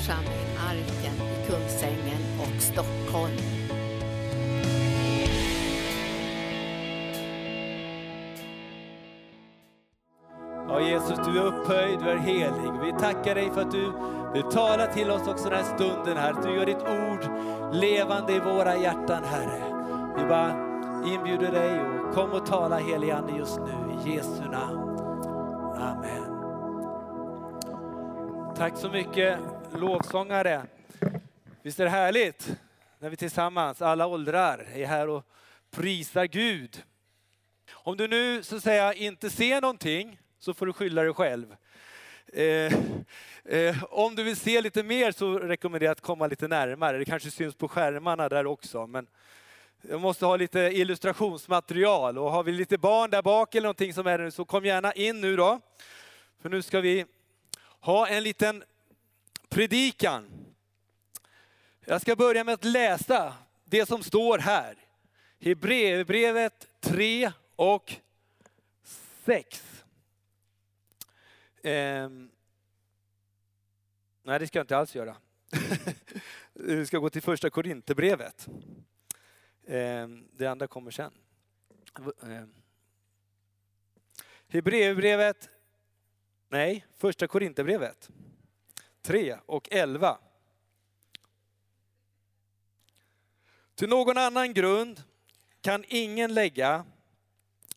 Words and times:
församling 0.00 0.56
Arken 0.68 1.14
i 1.14 1.46
Kungsängen 1.46 2.22
och 2.40 2.62
Stockholm. 2.62 3.36
Ja, 10.68 10.80
Jesus, 10.80 11.18
du 11.26 11.38
är 11.38 11.44
upphöjd, 11.44 11.98
du 11.98 12.10
är 12.10 12.16
helig. 12.16 12.80
Vi 12.84 12.92
tackar 13.00 13.34
dig 13.34 13.50
för 13.54 13.60
att 13.60 13.70
du 13.70 13.92
du 14.34 14.42
talar 14.42 14.86
till 14.86 15.10
oss 15.10 15.28
också 15.28 15.48
den 15.48 15.58
här 15.58 15.76
stunden 15.76 16.16
här. 16.16 16.32
Att 16.32 16.42
du 16.42 16.54
gör 16.54 16.66
ditt 16.66 16.82
ord 16.82 17.30
levande 17.74 18.32
i 18.32 18.40
våra 18.40 18.76
hjärtan, 18.76 19.24
Herre. 19.24 19.62
Vi 20.16 20.24
bara 20.24 20.52
inbjuder 21.06 21.52
dig 21.52 21.80
och 21.80 22.14
kom 22.14 22.30
och 22.30 22.46
tala 22.46 22.76
helig 22.76 23.10
Ande 23.10 23.32
just 23.32 23.60
nu 23.60 24.10
i 24.10 24.14
Jesu 24.14 24.44
namn. 24.50 24.98
Amen. 25.76 26.29
Tack 28.60 28.76
så 28.76 28.90
mycket 28.90 29.38
lovsångare. 29.74 30.66
Visst 31.62 31.80
är 31.80 31.84
det 31.84 31.90
härligt 31.90 32.56
när 32.98 33.10
vi 33.10 33.16
tillsammans, 33.16 33.82
alla 33.82 34.06
åldrar, 34.06 34.66
är 34.74 34.86
här 34.86 35.08
och 35.08 35.24
prisar 35.70 36.24
Gud. 36.24 36.82
Om 37.72 37.96
du 37.96 38.08
nu 38.08 38.42
så 38.42 38.56
att 38.56 38.62
säga 38.62 38.92
inte 38.92 39.30
ser 39.30 39.60
någonting 39.60 40.20
så 40.38 40.54
får 40.54 40.66
du 40.66 40.72
skylla 40.72 41.02
dig 41.02 41.14
själv. 41.14 41.56
Eh, 42.32 42.72
eh, 43.44 43.84
om 43.90 44.14
du 44.14 44.22
vill 44.22 44.36
se 44.36 44.60
lite 44.60 44.82
mer 44.82 45.12
så 45.12 45.38
rekommenderar 45.38 45.88
jag 45.88 45.92
att 45.92 46.00
komma 46.00 46.26
lite 46.26 46.48
närmare. 46.48 46.98
Det 46.98 47.04
kanske 47.04 47.30
syns 47.30 47.54
på 47.54 47.68
skärmarna 47.68 48.28
där 48.28 48.46
också. 48.46 48.86
Men 48.86 49.06
jag 49.82 50.00
måste 50.00 50.26
ha 50.26 50.36
lite 50.36 50.60
illustrationsmaterial 50.60 52.18
och 52.18 52.30
har 52.30 52.42
vi 52.42 52.52
lite 52.52 52.78
barn 52.78 53.10
där 53.10 53.22
bak 53.22 53.54
eller 53.54 53.66
någonting 53.66 53.94
som 53.94 54.06
är 54.06 54.18
det 54.18 54.30
så 54.30 54.44
kom 54.44 54.64
gärna 54.64 54.92
in 54.92 55.20
nu 55.20 55.36
då. 55.36 55.60
För 56.42 56.48
nu 56.48 56.62
ska 56.62 56.80
vi 56.80 57.06
ha 57.80 58.08
en 58.08 58.22
liten 58.22 58.64
predikan. 59.48 60.46
Jag 61.84 62.00
ska 62.00 62.16
börja 62.16 62.44
med 62.44 62.54
att 62.54 62.64
läsa 62.64 63.34
det 63.64 63.86
som 63.86 64.02
står 64.02 64.38
här. 64.38 64.76
Hebreerbrevet 65.40 66.68
3 66.80 67.32
och 67.56 67.96
6. 69.24 69.84
Eh, 71.62 72.08
nej, 74.22 74.38
det 74.38 74.46
ska 74.46 74.58
jag 74.58 74.64
inte 74.64 74.76
alls 74.76 74.94
göra. 74.94 75.16
Vi 76.52 76.86
ska 76.86 76.98
gå 76.98 77.10
till 77.10 77.22
första 77.22 77.50
Korinthierbrevet. 77.50 78.48
Eh, 79.66 80.08
det 80.32 80.46
andra 80.46 80.66
kommer 80.66 80.90
sen. 80.90 81.12
Eh, 82.22 82.44
Hebreerbrevet, 84.48 85.48
nej, 86.50 86.86
första 86.98 87.26
Korinthierbrevet 87.26 88.10
3 89.02 89.36
och 89.46 89.68
11. 89.70 90.18
Till 93.74 93.88
någon 93.88 94.18
annan 94.18 94.54
grund 94.54 95.02
kan 95.60 95.84
ingen 95.88 96.34
lägga 96.34 96.84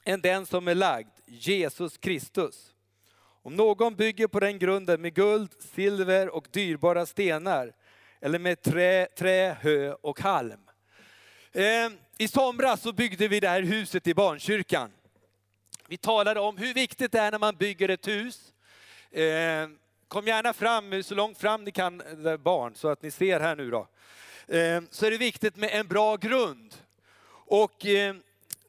än 0.04 0.22
den 0.22 0.46
som 0.46 0.68
är 0.68 0.76
lagd, 0.76 1.10
Jesus 1.26 1.98
Kristus. 1.98 2.74
Om 3.18 3.56
någon 3.56 3.96
bygger 3.96 4.28
på 4.28 4.40
den 4.40 4.60
grunden 4.60 5.02
med 5.02 5.14
guld, 5.14 5.52
silver 5.60 6.30
och 6.30 6.48
dyrbara 6.52 7.06
stenar 7.06 7.74
eller 8.22 8.40
med 8.40 8.62
trä, 8.62 9.08
trä 9.18 9.58
hö 9.62 9.94
och 9.94 10.20
halm. 10.20 10.70
Eh, 11.52 11.90
I 12.18 12.28
somras 12.28 12.82
så 12.82 12.94
byggde 12.94 13.28
vi 13.28 13.40
det 13.40 13.50
här 13.50 13.62
huset 13.62 14.08
i 14.08 14.14
barnkyrkan. 14.14 14.92
Vi 15.88 15.98
talade 15.98 16.40
om 16.40 16.58
hur 16.58 16.74
viktigt 16.74 17.12
det 17.12 17.20
är 17.20 17.32
när 17.32 17.40
man 17.40 17.56
bygger 17.56 17.90
ett 17.90 18.08
hus. 18.08 18.53
Eh, 19.14 19.70
kom 20.08 20.28
gärna 20.28 20.54
fram, 20.54 21.04
så 21.04 21.16
långt 21.16 21.38
fram 21.38 21.64
ni 21.64 21.72
kan, 21.72 22.02
barn, 22.44 22.76
så 22.76 22.88
att 22.88 23.02
ni 23.02 23.12
ser 23.12 23.40
här 23.40 23.56
nu 23.56 23.72
då. 23.72 23.88
Eh, 24.48 24.82
så 24.92 25.06
är 25.06 25.12
det 25.12 25.18
viktigt 25.18 25.56
med 25.56 25.70
en 25.74 25.88
bra 25.88 26.16
grund. 26.16 26.76
Och 27.30 27.86
eh, 27.86 28.16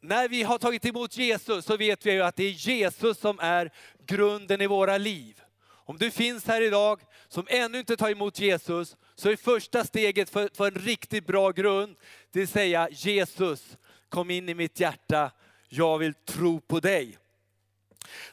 när 0.01 0.29
vi 0.29 0.43
har 0.43 0.59
tagit 0.59 0.87
emot 0.87 1.17
Jesus 1.17 1.65
så 1.65 1.77
vet 1.77 2.07
vi 2.07 2.13
ju 2.13 2.23
att 2.23 2.37
det 2.37 2.45
är 2.45 2.51
Jesus 2.51 3.19
som 3.19 3.39
är 3.41 3.71
grunden 4.07 4.61
i 4.61 4.67
våra 4.67 4.99
liv. 4.99 5.41
Om 5.67 5.99
du 5.99 6.11
finns 6.11 6.47
här 6.47 6.61
idag 6.61 7.01
som 7.29 7.47
ännu 7.49 7.79
inte 7.79 7.97
tar 7.97 8.11
emot 8.11 8.41
Jesus 8.41 8.97
så 9.15 9.31
är 9.31 9.37
första 9.37 9.85
steget 9.85 10.31
för, 10.31 10.51
för 10.55 10.67
en 10.67 10.75
riktigt 10.75 11.27
bra 11.27 11.51
grund, 11.51 11.97
det 12.31 12.39
vill 12.39 12.49
säga 12.49 12.89
Jesus 12.91 13.77
kom 14.09 14.31
in 14.31 14.49
i 14.49 14.55
mitt 14.55 14.81
hjärta, 14.81 15.31
jag 15.69 15.99
vill 15.99 16.15
tro 16.15 16.61
på 16.61 16.81
dig. 16.81 17.19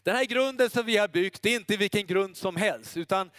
Den 0.04 0.16
här 0.16 0.26
grunden 0.26 0.70
som 0.70 0.86
vi 0.86 0.98
har 0.98 1.08
byggt, 1.08 1.42
det 1.42 1.50
är 1.50 1.56
inte 1.56 1.78
vilken 1.78 2.06
grund 2.06 2.38
som 2.38 2.56
helst, 2.56 2.98
utan 2.98 3.32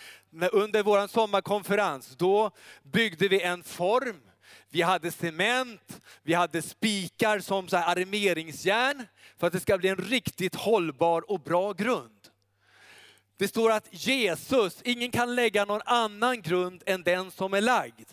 under 0.52 0.82
vår 0.82 1.06
sommarkonferens, 1.06 2.16
då 2.16 2.50
byggde 2.82 3.28
vi 3.28 3.42
en 3.42 3.62
form 3.62 4.20
vi 4.68 4.82
hade 4.82 5.10
cement, 5.10 6.00
vi 6.22 6.34
hade 6.34 6.62
spikar 6.62 7.38
som 7.38 7.68
så 7.68 7.76
här 7.76 7.96
armeringsjärn 7.96 9.06
för 9.38 9.46
att 9.46 9.52
det 9.52 9.60
ska 9.60 9.78
bli 9.78 9.88
en 9.88 9.96
riktigt 9.96 10.54
hållbar 10.54 11.30
och 11.30 11.41
bra 11.41 11.72
grund. 11.72 12.28
Det 13.36 13.48
står 13.48 13.70
att 13.70 13.88
Jesus, 13.91 14.82
ingen 14.84 15.10
kan 15.10 15.34
lägga 15.34 15.64
någon 15.64 15.80
annan 15.84 16.42
grund 16.42 16.82
än 16.86 17.02
den 17.02 17.30
som 17.30 17.54
är 17.54 17.60
lagd. 17.60 18.08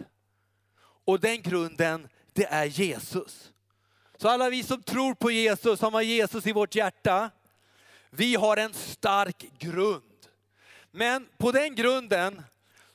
Och 1.06 1.20
den 1.20 1.42
grunden, 1.42 2.08
det 2.34 2.46
är 2.46 2.66
Jesus. 2.66 3.52
Så 4.18 4.30
alla 4.30 4.50
vi 4.50 4.64
som 4.64 4.84
tror 4.84 5.14
på 5.14 5.32
Jesus, 5.32 5.80
som 5.80 5.94
har 5.94 6.02
Jesus 6.02 6.48
i 6.48 6.52
vårt 6.52 6.76
hjärta, 6.76 7.30
vi 8.10 8.36
har 8.36 8.58
en 8.58 8.74
stark 8.74 9.46
grund. 9.60 10.04
Men 10.92 11.28
på 11.38 11.52
den 11.52 11.76
grunden 11.76 12.42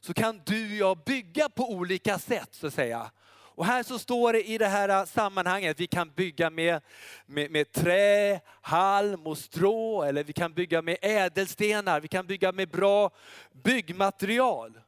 så 0.00 0.14
kan 0.14 0.42
du 0.46 0.64
och 0.70 0.76
jag 0.76 1.04
bygga 1.04 1.48
på 1.48 1.70
olika 1.70 2.18
sätt 2.18 2.48
så 2.52 2.66
att 2.66 2.74
säga. 2.74 3.10
Och 3.56 3.66
här 3.66 3.82
så 3.82 3.98
står 3.98 4.32
det 4.32 4.48
i 4.48 4.58
det 4.58 4.66
här 4.66 5.06
sammanhanget, 5.06 5.80
vi 5.80 5.86
kan 5.86 6.10
bygga 6.10 6.50
med, 6.50 6.82
med, 7.26 7.50
med 7.50 7.72
trä, 7.72 8.40
halm 8.62 9.26
och 9.26 9.38
strå, 9.38 10.02
eller 10.02 10.24
vi 10.24 10.32
kan 10.32 10.52
bygga 10.52 10.82
med 10.82 10.96
ädelstenar, 11.02 12.00
vi 12.00 12.08
kan 12.08 12.26
bygga 12.26 12.52
med 12.52 12.68
bra 12.68 13.10
byggmaterial. 13.52 14.80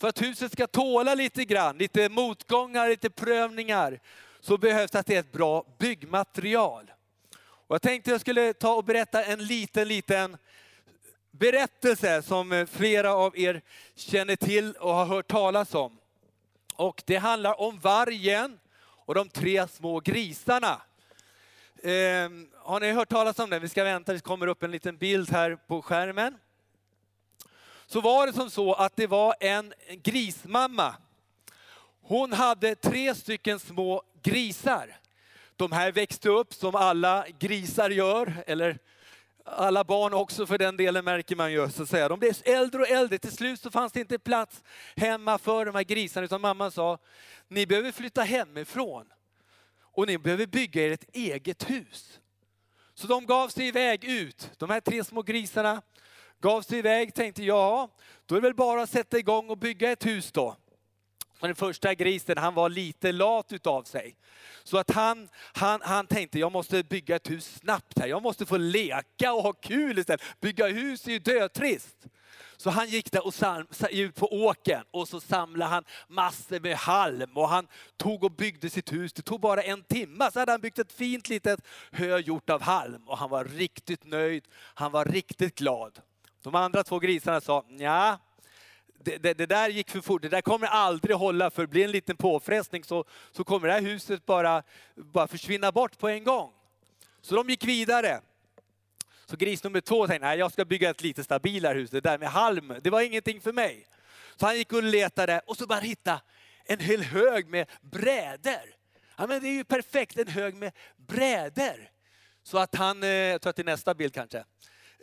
För 0.00 0.08
att 0.08 0.22
huset 0.22 0.52
ska 0.52 0.66
tåla 0.66 1.14
lite 1.14 1.44
grann, 1.44 1.78
lite 1.78 2.08
motgångar, 2.08 2.88
lite 2.88 3.10
prövningar, 3.10 4.00
så 4.40 4.58
behövs 4.58 4.90
det 4.90 4.98
att 4.98 5.06
det 5.06 5.16
är 5.16 5.20
ett 5.20 5.32
bra 5.32 5.64
byggmaterial. 5.78 6.90
Och 7.70 7.74
jag 7.74 7.82
tänkte 7.82 8.10
jag 8.10 8.20
skulle 8.20 8.52
ta 8.52 8.74
och 8.74 8.84
berätta 8.84 9.24
en 9.24 9.46
liten, 9.46 9.88
liten 9.88 10.36
berättelse 11.30 12.22
som 12.22 12.52
eh, 12.52 12.66
flera 12.66 13.14
av 13.14 13.38
er 13.38 13.62
känner 13.94 14.36
till 14.36 14.72
och 14.72 14.94
har 14.94 15.06
hört 15.06 15.28
talas 15.28 15.74
om. 15.74 15.98
Och 16.74 17.02
det 17.06 17.16
handlar 17.16 17.60
om 17.60 17.78
vargen 17.78 18.58
och 18.80 19.14
de 19.14 19.28
tre 19.28 19.68
små 19.68 20.00
grisarna. 20.00 20.82
Eh, 21.82 22.30
har 22.56 22.80
ni 22.80 22.92
hört 22.92 23.08
talas 23.08 23.38
om 23.38 23.50
den? 23.50 23.62
Vi 23.62 23.68
ska 23.68 23.84
vänta, 23.84 24.12
det 24.12 24.20
kommer 24.20 24.46
upp 24.46 24.62
en 24.62 24.70
liten 24.70 24.96
bild 24.96 25.30
här 25.30 25.56
på 25.56 25.82
skärmen. 25.82 26.38
Så 27.86 28.00
var 28.00 28.26
det 28.26 28.32
som 28.32 28.50
så 28.50 28.74
att 28.74 28.96
det 28.96 29.06
var 29.06 29.34
en 29.40 29.72
grismamma. 30.02 30.94
Hon 32.02 32.32
hade 32.32 32.74
tre 32.74 33.14
stycken 33.14 33.58
små 33.60 34.02
grisar. 34.22 34.99
De 35.60 35.72
här 35.72 35.92
växte 35.92 36.28
upp 36.28 36.54
som 36.54 36.74
alla 36.74 37.26
grisar 37.38 37.90
gör, 37.90 38.44
eller 38.46 38.78
alla 39.44 39.84
barn 39.84 40.14
också 40.14 40.46
för 40.46 40.58
den 40.58 40.76
delen 40.76 41.04
märker 41.04 41.36
man 41.36 41.52
ju. 41.52 41.70
Så 41.70 41.82
att 41.82 41.88
säga. 41.88 42.08
De 42.08 42.18
blev 42.18 42.34
äldre 42.44 42.80
och 42.80 42.88
äldre. 42.88 43.18
Till 43.18 43.32
slut 43.32 43.60
så 43.60 43.70
fanns 43.70 43.92
det 43.92 44.00
inte 44.00 44.18
plats 44.18 44.62
hemma 44.96 45.38
för 45.38 45.64
de 45.64 45.74
här 45.74 45.82
grisarna 45.82 46.24
utan 46.24 46.40
mamman 46.40 46.70
sa, 46.70 46.98
ni 47.48 47.66
behöver 47.66 47.92
flytta 47.92 48.22
hemifrån 48.22 49.06
och 49.80 50.06
ni 50.06 50.18
behöver 50.18 50.46
bygga 50.46 50.86
er 50.86 50.90
ett 50.90 51.16
eget 51.16 51.70
hus. 51.70 52.20
Så 52.94 53.06
de 53.06 53.26
gav 53.26 53.48
sig 53.48 53.66
iväg 53.66 54.04
ut, 54.04 54.50
de 54.56 54.70
här 54.70 54.80
tre 54.80 55.04
små 55.04 55.22
grisarna 55.22 55.82
gav 56.40 56.62
sig 56.62 56.78
iväg, 56.78 57.14
tänkte 57.14 57.44
ja, 57.44 57.88
då 58.26 58.34
är 58.34 58.40
det 58.40 58.46
väl 58.46 58.54
bara 58.54 58.82
att 58.82 58.90
sätta 58.90 59.18
igång 59.18 59.50
och 59.50 59.58
bygga 59.58 59.92
ett 59.92 60.06
hus 60.06 60.32
då. 60.32 60.56
Och 61.40 61.48
den 61.48 61.56
första 61.56 61.94
grisen, 61.94 62.38
han 62.38 62.54
var 62.54 62.68
lite 62.68 63.12
lat 63.12 63.52
utav 63.52 63.82
sig. 63.82 64.16
Så 64.64 64.78
att 64.78 64.90
han, 64.90 65.28
han, 65.52 65.80
han 65.82 66.06
tänkte, 66.06 66.38
jag 66.38 66.52
måste 66.52 66.82
bygga 66.82 67.16
ett 67.16 67.30
hus 67.30 67.58
snabbt 67.62 67.98
här. 67.98 68.06
Jag 68.06 68.22
måste 68.22 68.46
få 68.46 68.56
leka 68.56 69.32
och 69.32 69.42
ha 69.42 69.52
kul 69.52 69.98
istället. 69.98 70.40
Bygga 70.40 70.68
hus 70.68 71.06
är 71.06 71.10
ju 71.10 71.18
dötrist. 71.18 72.06
Så 72.56 72.70
han 72.70 72.88
gick 72.88 73.12
där 73.12 73.26
och 73.26 73.34
sam, 73.34 73.66
ut 73.90 74.14
på 74.14 74.32
åken 74.32 74.84
och 74.90 75.08
så 75.08 75.20
samlade 75.20 75.70
han 75.70 75.84
massor 76.08 76.60
med 76.60 76.76
halm 76.76 77.36
och 77.36 77.48
han 77.48 77.68
tog 77.96 78.24
och 78.24 78.32
byggde 78.32 78.70
sitt 78.70 78.92
hus. 78.92 79.12
Det 79.12 79.22
tog 79.22 79.40
bara 79.40 79.62
en 79.62 79.82
timme 79.82 80.30
så 80.32 80.38
hade 80.38 80.52
han 80.52 80.60
byggt 80.60 80.78
ett 80.78 80.92
fint 80.92 81.28
litet 81.28 81.60
hö 81.92 82.18
gjort 82.18 82.50
av 82.50 82.62
halm 82.62 83.08
och 83.08 83.18
han 83.18 83.30
var 83.30 83.44
riktigt 83.44 84.04
nöjd. 84.04 84.44
Han 84.54 84.92
var 84.92 85.04
riktigt 85.04 85.58
glad. 85.58 86.00
De 86.42 86.54
andra 86.54 86.84
två 86.84 86.98
grisarna 86.98 87.40
sa, 87.40 87.64
ja 87.68 88.18
det, 89.04 89.18
det, 89.18 89.34
det, 89.34 89.46
där 89.46 89.68
gick 89.68 89.90
för 89.90 90.00
fort, 90.00 90.22
det 90.22 90.28
där 90.28 90.40
kommer 90.42 90.66
aldrig 90.66 91.16
hålla 91.16 91.50
för 91.50 91.66
blir 91.66 91.84
en 91.84 91.90
liten 91.90 92.16
påfrestning 92.16 92.84
så, 92.84 93.04
så 93.32 93.44
kommer 93.44 93.68
det 93.68 93.74
här 93.74 93.80
huset 93.80 94.26
bara, 94.26 94.62
bara 94.94 95.28
försvinna 95.28 95.72
bort 95.72 95.98
på 95.98 96.08
en 96.08 96.24
gång. 96.24 96.52
Så 97.20 97.34
de 97.34 97.50
gick 97.50 97.64
vidare. 97.64 98.20
Så 99.26 99.36
gris 99.36 99.64
nummer 99.64 99.80
två 99.80 100.06
tänkte, 100.06 100.26
nej 100.26 100.38
jag 100.38 100.52
ska 100.52 100.64
bygga 100.64 100.90
ett 100.90 101.02
lite 101.02 101.24
stabilare 101.24 101.78
hus, 101.78 101.90
det 101.90 102.00
där 102.00 102.18
med 102.18 102.28
halm, 102.28 102.74
det 102.82 102.90
var 102.90 103.00
ingenting 103.00 103.40
för 103.40 103.52
mig. 103.52 103.86
Så 104.36 104.46
han 104.46 104.56
gick 104.56 104.72
och 104.72 104.82
letade 104.82 105.40
och 105.46 105.56
så 105.56 105.66
bara 105.66 105.80
hitta 105.80 106.20
en 106.64 106.78
hel 106.78 107.02
hög 107.02 107.48
med 107.48 107.70
brädor. 107.80 108.74
Ja, 109.16 109.26
men 109.26 109.42
det 109.42 109.48
är 109.48 109.52
ju 109.52 109.64
perfekt, 109.64 110.18
en 110.18 110.28
hög 110.28 110.54
med 110.54 110.72
brädor. 110.96 111.90
Så 112.42 112.58
att 112.58 112.74
han, 112.74 113.02
eh, 113.02 113.08
jag 113.08 113.42
tror 113.42 113.50
att 113.50 113.56
det 113.56 113.62
är 113.62 113.64
nästa 113.64 113.94
bild 113.94 114.14
kanske. 114.14 114.44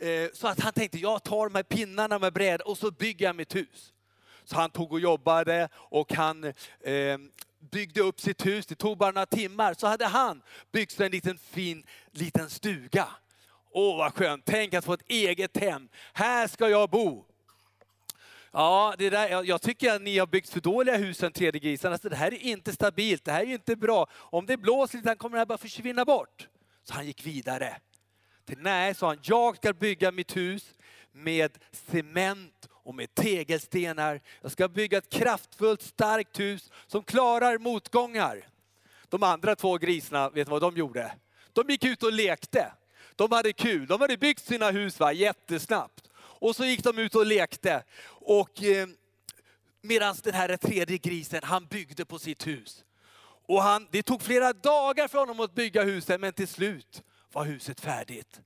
Eh, 0.00 0.28
så 0.32 0.48
att 0.48 0.60
han 0.60 0.72
tänkte, 0.72 0.98
jag 0.98 1.22
tar 1.22 1.48
de 1.48 1.54
här 1.54 1.62
pinnarna 1.62 2.18
med 2.18 2.32
brädor 2.32 2.68
och 2.68 2.78
så 2.78 2.90
bygger 2.90 3.26
jag 3.26 3.36
mitt 3.36 3.54
hus. 3.54 3.92
Så 4.44 4.56
han 4.56 4.70
tog 4.70 4.92
och 4.92 5.00
jobbade 5.00 5.68
och 5.74 6.12
han 6.12 6.44
eh, 6.44 7.18
byggde 7.70 8.00
upp 8.00 8.20
sitt 8.20 8.46
hus. 8.46 8.66
Det 8.66 8.74
tog 8.74 8.98
bara 8.98 9.10
några 9.10 9.26
timmar. 9.26 9.74
Så 9.74 9.86
hade 9.86 10.06
han 10.06 10.42
byggt 10.72 10.92
sig 10.92 11.06
en 11.06 11.12
liten 11.12 11.38
fin 11.38 11.84
liten 12.12 12.50
stuga. 12.50 13.08
Åh 13.70 13.98
vad 13.98 14.14
skönt, 14.14 14.44
tänk 14.44 14.74
att 14.74 14.84
få 14.84 14.92
ett 14.92 15.10
eget 15.10 15.56
hem. 15.56 15.88
Här 16.12 16.46
ska 16.46 16.68
jag 16.68 16.90
bo. 16.90 17.24
Ja, 18.52 18.94
det 18.98 19.10
där, 19.10 19.44
jag, 19.44 19.62
tycker 19.62 19.94
att 19.94 20.02
ni 20.02 20.18
har 20.18 20.26
byggt 20.26 20.48
för 20.48 20.60
dåliga 20.60 20.96
hus 20.96 21.18
den 21.18 21.32
tredje 21.32 21.60
grisen. 21.60 21.92
Alltså, 21.92 22.08
det 22.08 22.16
här 22.16 22.34
är 22.34 22.38
inte 22.38 22.72
stabilt, 22.72 23.24
det 23.24 23.32
här 23.32 23.40
är 23.42 23.46
inte 23.46 23.76
bra. 23.76 24.06
Om 24.12 24.46
det 24.46 24.56
blåser 24.56 24.98
lite 24.98 25.14
kommer 25.14 25.36
det 25.36 25.40
här 25.40 25.46
bara 25.46 25.58
försvinna 25.58 26.04
bort. 26.04 26.48
Så 26.84 26.94
han 26.94 27.06
gick 27.06 27.26
vidare. 27.26 27.76
Nej, 28.56 28.94
sa 28.94 29.06
han, 29.06 29.18
jag 29.22 29.56
ska 29.56 29.72
bygga 29.72 30.12
mitt 30.12 30.36
hus 30.36 30.74
med 31.12 31.58
cement 31.72 32.68
och 32.72 32.94
med 32.94 33.14
tegelstenar. 33.14 34.20
Jag 34.42 34.52
ska 34.52 34.68
bygga 34.68 34.98
ett 34.98 35.10
kraftfullt, 35.10 35.82
starkt 35.82 36.40
hus 36.40 36.70
som 36.86 37.02
klarar 37.02 37.58
motgångar. 37.58 38.48
De 39.08 39.22
andra 39.22 39.56
två 39.56 39.78
grisarna, 39.78 40.30
vet 40.30 40.46
du 40.46 40.50
vad 40.50 40.62
de 40.62 40.76
gjorde? 40.76 41.12
De 41.52 41.68
gick 41.68 41.84
ut 41.84 42.02
och 42.02 42.12
lekte. 42.12 42.72
De 43.16 43.32
hade 43.32 43.52
kul. 43.52 43.86
De 43.86 44.00
hade 44.00 44.16
byggt 44.16 44.44
sina 44.44 44.70
hus 44.70 45.00
va, 45.00 45.12
jättesnabbt. 45.12 46.08
Och 46.14 46.56
så 46.56 46.64
gick 46.64 46.84
de 46.84 46.98
ut 46.98 47.14
och 47.14 47.26
lekte. 47.26 47.82
Och 48.08 48.62
eh, 48.62 48.88
medan 49.82 50.16
den 50.22 50.34
här 50.34 50.56
tredje 50.56 50.98
grisen, 50.98 51.40
han 51.42 51.66
byggde 51.66 52.04
på 52.04 52.18
sitt 52.18 52.46
hus. 52.46 52.84
Och 53.46 53.62
han, 53.62 53.88
det 53.90 54.02
tog 54.02 54.22
flera 54.22 54.52
dagar 54.52 55.08
för 55.08 55.18
honom 55.18 55.40
att 55.40 55.54
bygga 55.54 55.82
huset, 55.82 56.20
men 56.20 56.32
till 56.32 56.48
slut 56.48 57.02
var 57.38 57.44
huset 57.44 57.80
färdigt. 57.80 58.40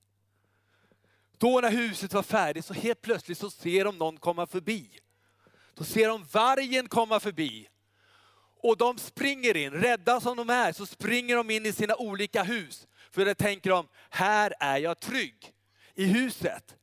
Då 1.39 1.61
när 1.61 1.71
huset 1.71 2.12
var 2.12 2.23
färdigt 2.23 2.65
så 2.65 2.75
helt 2.75 3.03
plötsligt 3.03 3.39
så 3.39 3.50
ser 3.50 3.85
de 3.85 3.99
någon 3.99 4.17
komma 4.17 4.47
förbi. 4.47 4.99
Då 5.75 5.85
ser 5.85 6.09
de 6.09 6.25
vargen 6.25 6.89
komma 6.89 7.21
förbi. 7.21 7.69
Och 8.62 8.77
de 8.77 8.99
springer 8.99 9.56
in, 9.56 9.71
rädda 9.73 10.21
som 10.21 10.37
de 10.37 10.50
är, 10.50 10.73
så 10.73 10.87
springer 10.87 11.37
de 11.37 11.50
in 11.50 11.67
i 11.67 11.73
sina 11.73 11.97
olika 11.97 12.43
hus. 12.43 12.87
För 13.11 13.25
det 13.25 13.35
tänker 13.35 13.71
de, 13.71 13.89
här 14.11 14.55
är 14.61 14.79
jag 14.79 15.00
trygg 15.00 15.53
i 15.94 16.05
huset. 16.05 16.77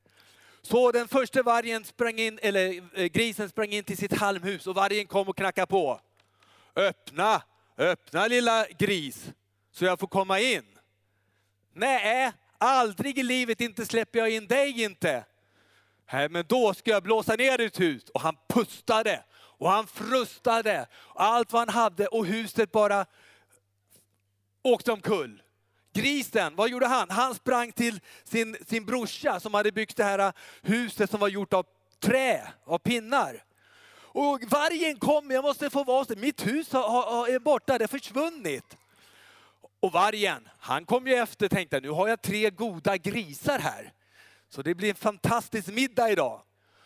Så 0.61 0.91
den 0.91 1.07
första 1.07 1.43
vargen 1.43 1.85
sprang 1.85 2.19
in, 2.19 2.39
eller 2.41 2.83
eh, 2.99 3.05
grisen 3.05 3.49
sprang 3.49 3.69
in 3.69 3.83
till 3.83 3.97
sitt 3.97 4.13
halmhus 4.13 4.67
och 4.67 4.75
vargen 4.75 5.07
kom 5.07 5.29
och 5.29 5.37
knackade 5.37 5.67
på. 5.67 6.01
Öppna, 6.75 7.41
öppna 7.77 8.27
lilla 8.27 8.65
gris 8.79 9.31
så 9.71 9.85
jag 9.85 9.99
får 9.99 10.07
komma 10.07 10.39
in. 10.39 10.78
Nej, 11.73 12.31
aldrig 12.57 13.19
i 13.19 13.23
livet 13.23 13.61
inte 13.61 13.85
släpper 13.85 14.19
jag 14.19 14.29
in 14.29 14.47
dig 14.47 14.83
inte. 14.83 15.25
Nej, 16.13 16.29
men 16.29 16.45
då 16.47 16.73
ska 16.73 16.91
jag 16.91 17.03
blåsa 17.03 17.35
ner 17.35 17.57
ditt 17.57 17.79
hus. 17.79 18.03
Och 18.13 18.21
han 18.21 18.35
pustade 18.49 19.23
och 19.31 19.69
han 19.69 19.87
frustade. 19.87 20.87
Allt 21.15 21.51
vad 21.51 21.59
han 21.59 21.81
hade 21.81 22.07
och 22.07 22.25
huset 22.25 22.71
bara 22.71 23.05
åkte 24.63 24.91
omkull. 24.91 25.41
Grisen, 25.93 26.55
vad 26.55 26.69
gjorde 26.69 26.87
han? 26.87 27.09
Han 27.09 27.35
sprang 27.35 27.71
till 27.71 27.99
sin, 28.23 28.57
sin 28.67 28.85
brorsa 28.85 29.39
som 29.39 29.53
hade 29.53 29.71
byggt 29.71 29.97
det 29.97 30.03
här 30.03 30.33
huset 30.61 31.09
som 31.09 31.19
var 31.19 31.27
gjort 31.27 31.53
av 31.53 31.65
trä, 31.99 32.47
av 32.65 32.77
pinnar. 32.77 33.43
Och 34.11 34.43
vargen 34.43 34.99
kom, 34.99 35.31
jag 35.31 35.43
måste 35.43 35.69
få 35.69 35.83
vara 35.83 35.99
hos 35.99 36.09
mitt 36.09 36.47
hus 36.47 36.73
har, 36.73 37.11
har, 37.11 37.27
är 37.27 37.39
borta, 37.39 37.77
det 37.77 37.83
har 37.83 37.87
försvunnit. 37.87 38.77
Och 39.79 39.91
vargen, 39.91 40.49
han 40.57 40.85
kom 40.85 41.07
ju 41.07 41.13
efter 41.13 41.45
och 41.45 41.51
tänkte, 41.51 41.79
nu 41.79 41.89
har 41.89 42.07
jag 42.07 42.21
tre 42.21 42.49
goda 42.49 42.97
grisar 42.97 43.59
här. 43.59 43.93
Så 44.49 44.61
det 44.61 44.75
blir 44.75 44.89
en 44.89 44.95
fantastisk 44.95 45.67
middag 45.67 46.09
idag. 46.09 46.41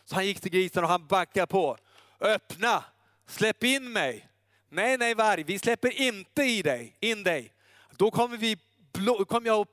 Så 0.06 0.16
han 0.16 0.26
gick 0.26 0.42
till 0.42 0.52
grisen 0.52 0.84
och 0.84 0.90
han 0.90 1.08
backade 1.08 1.48
på. 1.48 1.78
Öppna, 2.20 2.84
släpp 3.28 3.64
in 3.64 3.92
mig. 3.92 4.30
Nej, 4.70 4.98
nej 4.98 5.16
varg, 5.16 5.44
vi 5.44 5.60
släpper 5.60 6.02
inte 6.02 6.44
i 6.44 6.62
dig, 6.62 6.98
in 7.00 7.24
dig. 7.24 7.54
Då 7.98 8.12
kommer, 8.12 8.38
vi, 8.38 8.58
kommer 9.28 9.48
jag 9.48 9.68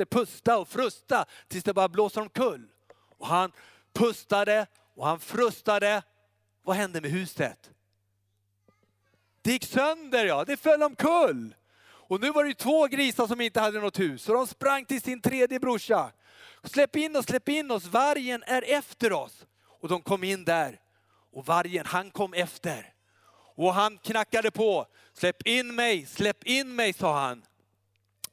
att 0.00 0.10
pusta 0.10 0.58
och 0.58 0.68
frusta 0.68 1.24
tills 1.48 1.64
det 1.64 1.74
bara 1.74 1.88
blåser 1.88 2.20
omkull. 2.20 2.68
Och 3.18 3.26
han 3.26 3.52
pustade 3.92 4.66
och 4.94 5.06
han 5.06 5.20
frustade. 5.20 6.02
Vad 6.62 6.76
hände 6.76 7.00
med 7.00 7.10
huset? 7.10 7.70
Det 9.42 9.52
gick 9.52 9.64
sönder 9.64 10.24
ja, 10.24 10.44
det 10.44 10.56
föll 10.56 10.82
omkull. 10.82 11.54
Och 12.06 12.20
nu 12.20 12.30
var 12.30 12.44
det 12.44 12.54
två 12.54 12.86
grisar 12.86 13.26
som 13.26 13.40
inte 13.40 13.60
hade 13.60 13.80
något 13.80 14.00
hus, 14.00 14.22
så 14.22 14.32
de 14.32 14.46
sprang 14.46 14.84
till 14.84 15.02
sin 15.02 15.20
tredje 15.20 15.60
brorsa. 15.60 16.12
Släpp 16.64 16.96
in 16.96 17.16
oss, 17.16 17.24
släpp 17.24 17.48
in 17.48 17.70
oss, 17.70 17.84
vargen 17.84 18.42
är 18.46 18.62
efter 18.62 19.12
oss. 19.12 19.46
Och 19.80 19.88
de 19.88 20.02
kom 20.02 20.24
in 20.24 20.44
där. 20.44 20.80
Och 21.32 21.46
vargen, 21.46 21.86
han 21.86 22.10
kom 22.10 22.34
efter. 22.34 22.92
Och 23.56 23.74
han 23.74 23.98
knackade 23.98 24.50
på. 24.50 24.86
Släpp 25.12 25.46
in 25.46 25.74
mig, 25.74 26.06
släpp 26.06 26.44
in 26.44 26.74
mig, 26.74 26.92
sa 26.92 27.20
han. 27.20 27.42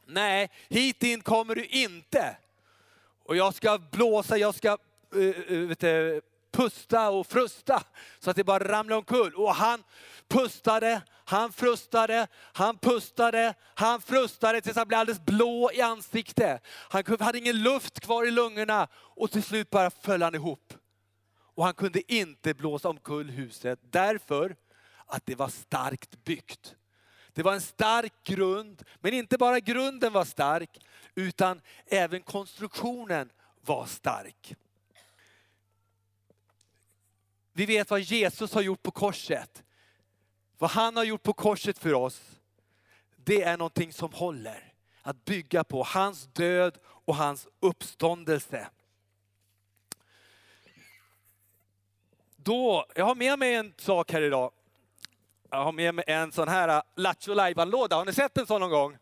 Nej, 0.05 0.49
hit 0.69 1.03
in 1.03 1.21
kommer 1.21 1.55
du 1.55 1.65
inte. 1.65 2.37
Och 3.25 3.35
jag 3.35 3.53
ska 3.53 3.77
blåsa, 3.91 4.37
jag 4.37 4.55
ska 4.55 4.77
uh, 5.15 5.67
vet 5.67 5.79
du, 5.79 6.21
pusta 6.61 7.09
och 7.09 7.27
frusta 7.27 7.83
så 8.19 8.29
att 8.29 8.35
det 8.35 8.43
bara 8.43 8.63
ramlade 8.71 8.97
omkull. 8.97 9.35
Och 9.35 9.55
han 9.55 9.83
pustade, 10.27 11.01
han 11.25 11.51
frustade, 11.51 12.27
han 12.53 12.77
pustade, 12.77 13.53
han 13.75 14.01
frustade 14.01 14.61
tills 14.61 14.75
han 14.75 14.87
blev 14.87 14.99
alldeles 14.99 15.25
blå 15.25 15.71
i 15.73 15.81
ansiktet. 15.81 16.61
Han 16.65 17.03
hade 17.19 17.37
ingen 17.37 17.63
luft 17.63 17.99
kvar 17.99 18.27
i 18.27 18.31
lungorna 18.31 18.87
och 18.93 19.31
till 19.31 19.43
slut 19.43 19.69
bara 19.69 19.89
föll 19.89 20.21
han 20.21 20.35
ihop. 20.35 20.73
Och 21.55 21.65
han 21.65 21.73
kunde 21.73 22.13
inte 22.13 22.53
blåsa 22.53 22.89
omkull 22.89 23.29
huset 23.29 23.79
därför 23.81 24.55
att 25.05 25.25
det 25.25 25.35
var 25.35 25.49
starkt 25.49 26.23
byggt. 26.23 26.75
Det 27.33 27.43
var 27.43 27.53
en 27.53 27.61
stark 27.61 28.13
grund, 28.23 28.83
men 28.99 29.13
inte 29.13 29.37
bara 29.37 29.59
grunden 29.59 30.13
var 30.13 30.25
stark, 30.25 30.79
utan 31.15 31.61
även 31.87 32.21
konstruktionen 32.21 33.29
var 33.61 33.85
stark. 33.85 34.55
Vi 37.53 37.65
vet 37.65 37.89
vad 37.89 37.99
Jesus 37.99 38.53
har 38.53 38.61
gjort 38.61 38.83
på 38.83 38.91
korset. 38.91 39.63
Vad 40.57 40.69
han 40.69 40.97
har 40.97 41.03
gjort 41.03 41.23
på 41.23 41.33
korset 41.33 41.79
för 41.79 41.93
oss, 41.93 42.21
det 43.15 43.41
är 43.41 43.57
någonting 43.57 43.93
som 43.93 44.13
håller. 44.13 44.73
Att 45.01 45.25
bygga 45.25 45.63
på 45.63 45.83
hans 45.83 46.25
död 46.25 46.77
och 46.83 47.15
hans 47.15 47.47
uppståndelse. 47.59 48.67
Då, 52.35 52.85
jag 52.95 53.05
har 53.05 53.15
med 53.15 53.39
mig 53.39 53.55
en 53.55 53.73
sak 53.77 54.11
här 54.11 54.21
idag. 54.21 54.51
Jag 55.49 55.63
har 55.63 55.71
med 55.71 55.95
mig 55.95 56.05
en 56.07 56.31
sån 56.31 56.47
här 56.47 56.67
äh, 56.67 56.81
Lattjo 56.95 57.33
låda 57.65 57.95
Har 57.95 58.05
ni 58.05 58.13
sett 58.13 58.37
en 58.37 58.47
sån 58.47 58.61
någon 58.61 58.69
gång? 58.69 58.97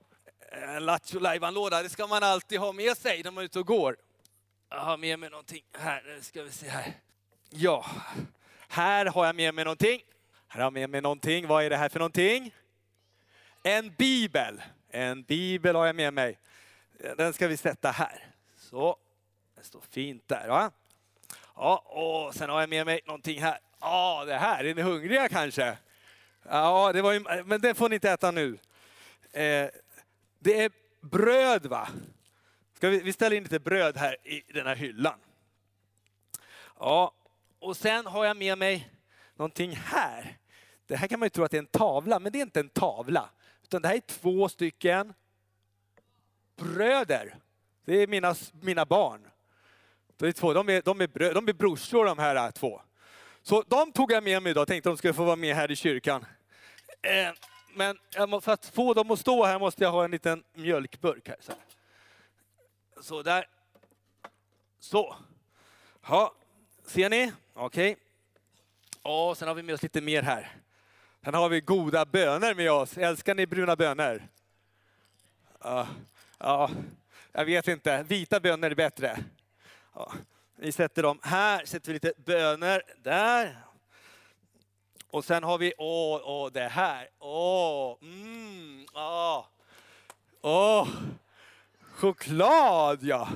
En 0.51 0.85
Lattjo 0.85 1.19
låda 1.51 1.83
det 1.83 1.89
ska 1.89 2.07
man 2.07 2.23
alltid 2.23 2.59
ha 2.59 2.71
med 2.71 2.97
sig 2.97 3.23
när 3.23 3.31
man 3.31 3.41
är 3.41 3.45
ute 3.45 3.59
och 3.59 3.67
går. 3.67 3.97
Jag 4.69 4.79
har 4.79 4.97
med 4.97 5.19
mig 5.19 5.29
någonting 5.29 5.63
här, 5.77 6.03
nu 6.05 6.21
ska 6.21 6.43
vi 6.43 6.51
se 6.51 6.69
här. 6.69 6.93
Ja, 7.49 7.85
här 8.71 9.05
har 9.05 9.25
jag 9.25 9.35
med 9.35 9.53
mig 9.53 9.63
någonting. 9.63 10.01
Här 10.47 10.59
har 10.59 10.65
jag 10.65 10.73
med 10.73 10.89
mig 10.89 11.01
någonting. 11.01 11.47
Vad 11.47 11.63
är 11.63 11.69
det 11.69 11.77
här 11.77 11.89
för 11.89 11.99
någonting? 11.99 12.55
En 13.63 13.93
bibel. 13.97 14.61
En 14.89 15.23
bibel 15.23 15.75
har 15.75 15.85
jag 15.85 15.95
med 15.95 16.13
mig. 16.13 16.39
Den 17.17 17.33
ska 17.33 17.47
vi 17.47 17.57
sätta 17.57 17.91
här. 17.91 18.33
Så, 18.57 18.97
den 19.55 19.63
står 19.63 19.81
fint 19.89 20.27
där. 20.27 20.47
Va? 20.47 20.71
Ja, 21.55 21.77
och 21.77 22.35
sen 22.35 22.49
har 22.49 22.59
jag 22.59 22.69
med 22.69 22.85
mig 22.85 23.01
någonting 23.05 23.41
här. 23.41 23.59
Ja, 23.79 24.23
det 24.25 24.35
här, 24.35 24.63
är 24.63 24.75
ni 24.75 24.81
hungriga 24.81 25.29
kanske? 25.29 25.77
Ja, 26.43 26.91
det 26.93 27.01
var 27.01 27.13
ju, 27.13 27.43
men 27.45 27.61
det 27.61 27.73
får 27.73 27.89
ni 27.89 27.95
inte 27.95 28.11
äta 28.11 28.31
nu. 28.31 28.57
Eh, 29.31 29.69
det 30.39 30.61
är 30.61 30.71
bröd 31.01 31.65
va? 31.65 31.89
Ska 32.73 32.89
vi, 32.89 33.01
vi 33.01 33.13
ställer 33.13 33.37
in 33.37 33.43
lite 33.43 33.59
bröd 33.59 33.97
här 33.97 34.27
i 34.27 34.43
den 34.53 34.67
här 34.67 34.75
hyllan. 34.75 35.19
Ja, 36.79 37.13
och 37.59 37.77
sen 37.77 38.05
har 38.05 38.25
jag 38.25 38.37
med 38.37 38.57
mig 38.57 38.89
någonting 39.35 39.71
här. 39.71 40.37
Det 40.87 40.95
här 40.95 41.07
kan 41.07 41.19
man 41.19 41.25
ju 41.25 41.29
tro 41.29 41.43
att 41.43 41.51
det 41.51 41.57
är 41.57 41.61
en 41.61 41.65
tavla, 41.65 42.19
men 42.19 42.31
det 42.31 42.39
är 42.39 42.41
inte 42.41 42.59
en 42.59 42.69
tavla. 42.69 43.29
Utan 43.63 43.81
det 43.81 43.87
här 43.87 43.95
är 43.95 43.99
två 43.99 44.49
stycken 44.49 45.13
bröder. 46.55 47.35
Det 47.85 47.95
är 47.95 48.07
mina, 48.07 48.35
mina 48.61 48.85
barn. 48.85 49.27
De 50.17 50.27
är, 50.27 50.31
två, 50.31 50.53
de, 50.53 50.69
är, 50.69 50.81
de, 50.81 51.01
är 51.01 51.07
brö, 51.07 51.33
de 51.33 51.47
är 51.47 51.53
brorsor 51.53 52.05
de 52.05 52.19
här 52.19 52.51
två. 52.51 52.81
Så 53.41 53.61
de 53.67 53.91
tog 53.91 54.11
jag 54.11 54.23
med 54.23 54.43
mig 54.43 54.49
idag, 54.49 54.67
tänkte 54.67 54.89
de 54.89 54.97
skulle 54.97 55.13
få 55.13 55.23
vara 55.23 55.35
med 55.35 55.55
här 55.55 55.71
i 55.71 55.75
kyrkan. 55.75 56.25
Eh, 57.01 57.33
men 57.73 57.97
för 58.41 58.51
att 58.51 58.65
få 58.65 58.93
dem 58.93 59.11
att 59.11 59.19
stå 59.19 59.45
här 59.45 59.59
måste 59.59 59.83
jag 59.83 59.91
ha 59.91 60.03
en 60.03 60.11
liten 60.11 60.43
mjölkburk 60.53 61.27
här. 61.27 61.37
Så, 61.39 61.53
så 63.01 63.23
där. 63.23 63.45
Så. 64.79 65.15
Ja, 66.07 66.33
ser 66.89 67.09
ni? 67.09 67.33
Okej. 67.53 67.91
Okay. 67.91 68.03
Och 69.01 69.37
sen 69.37 69.47
har 69.47 69.55
vi 69.55 69.63
med 69.63 69.75
oss 69.75 69.83
lite 69.83 70.01
mer 70.01 70.21
här. 70.21 70.55
Sen 71.23 71.33
har 71.33 71.49
vi 71.49 71.61
goda 71.61 72.05
bönor 72.05 72.55
med 72.55 72.71
oss. 72.71 72.97
Älskar 72.97 73.35
ni 73.35 73.47
bruna 73.47 73.75
bönor? 73.75 74.23
Ja, 75.59 75.87
ja 76.37 76.69
jag 77.31 77.45
vet 77.45 77.67
inte. 77.67 78.03
Vita 78.03 78.39
bönor 78.39 78.71
är 78.71 78.75
bättre. 78.75 79.23
Ja, 79.95 80.13
vi 80.55 80.71
sätter 80.71 81.03
dem 81.03 81.19
här, 81.23 81.65
sätter 81.65 81.87
vi 81.87 81.93
lite 81.93 82.13
bönor 82.17 82.81
där. 83.03 83.57
Och 85.11 85.25
sen 85.25 85.43
har 85.43 85.57
vi, 85.57 85.73
åh, 85.77 86.21
åh 86.23 86.51
det 86.51 86.67
här. 86.67 87.09
Åh, 87.19 87.97
mm, 88.01 88.85
åh. 88.93 89.45
Åh, 90.41 90.87
choklad 91.81 93.03
ja. 93.03 93.27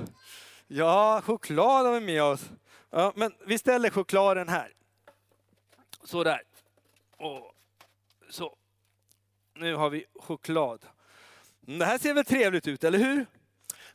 Ja, 0.66 1.20
choklad 1.24 1.86
har 1.86 1.92
vi 1.92 2.00
med 2.00 2.22
oss. 2.22 2.50
Ja, 2.96 3.12
men 3.16 3.32
vi 3.46 3.58
ställer 3.58 3.90
chokladen 3.90 4.48
här. 4.48 4.72
Så 6.04 6.24
där. 6.24 6.42
Och 7.16 7.54
så. 8.30 8.56
Nu 9.54 9.74
har 9.74 9.90
vi 9.90 10.04
choklad. 10.14 10.86
Mm, 11.66 11.78
det 11.78 11.84
här 11.84 11.98
ser 11.98 12.14
väl 12.14 12.24
trevligt 12.24 12.66
ut, 12.66 12.84
eller 12.84 12.98
hur? 12.98 13.26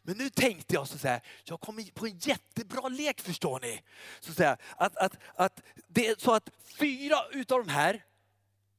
Men 0.02 0.18
nu 0.18 0.30
tänkte 0.30 0.74
jag 0.74 0.88
så 0.88 1.08
här, 1.08 1.22
jag 1.44 1.60
kom 1.60 1.86
på 1.94 2.06
en 2.06 2.18
jättebra 2.18 2.88
lek 2.88 3.22
förstår 3.22 3.60
ni. 3.60 3.82
Så 4.20 4.44
här, 4.44 4.58
att, 4.78 4.98
att, 4.98 5.18
att 5.36 5.62
det 5.88 6.08
är 6.08 6.16
så 6.18 6.34
att 6.34 6.50
fyra 6.80 7.18
utav 7.32 7.66
de 7.66 7.72
här 7.72 8.04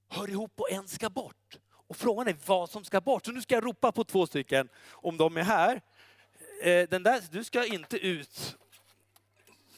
hör 0.08 0.30
ihop 0.30 0.60
och 0.60 0.70
en 0.70 0.88
ska 0.88 1.10
bort. 1.10 1.58
Och 1.70 1.96
frågan 1.96 2.28
är 2.28 2.36
vad 2.46 2.70
som 2.70 2.84
ska 2.84 3.00
bort. 3.00 3.26
Så 3.26 3.32
nu 3.32 3.42
ska 3.42 3.54
jag 3.54 3.64
ropa 3.64 3.92
på 3.92 4.04
två 4.04 4.26
stycken 4.26 4.68
om 4.90 5.16
de 5.16 5.36
är 5.36 5.42
här. 5.42 5.80
Eh, 6.62 6.88
den 6.88 7.02
där, 7.02 7.22
du 7.30 7.44
ska 7.44 7.66
inte 7.66 7.96
ut. 7.96 8.56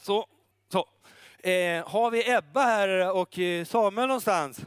Så, 0.03 0.27
så. 0.73 0.89
Eh, 1.49 1.89
har 1.89 2.11
vi 2.11 2.31
Ebba 2.31 2.63
här 2.63 3.13
och 3.13 3.39
eh, 3.39 3.65
Samuel 3.65 4.09
någonstans? 4.09 4.61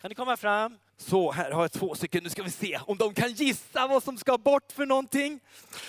Kan 0.00 0.08
ni 0.08 0.14
komma 0.14 0.36
fram? 0.36 0.78
Så, 0.96 1.32
här 1.32 1.50
har 1.50 1.62
jag 1.62 1.72
två 1.72 1.94
stycken. 1.94 2.24
Nu 2.24 2.30
ska 2.30 2.42
vi 2.42 2.50
se 2.50 2.80
om 2.86 2.96
de 2.96 3.14
kan 3.14 3.32
gissa 3.32 3.86
vad 3.86 4.02
som 4.02 4.18
ska 4.18 4.38
bort 4.38 4.72
för 4.72 4.86
någonting. 4.86 5.40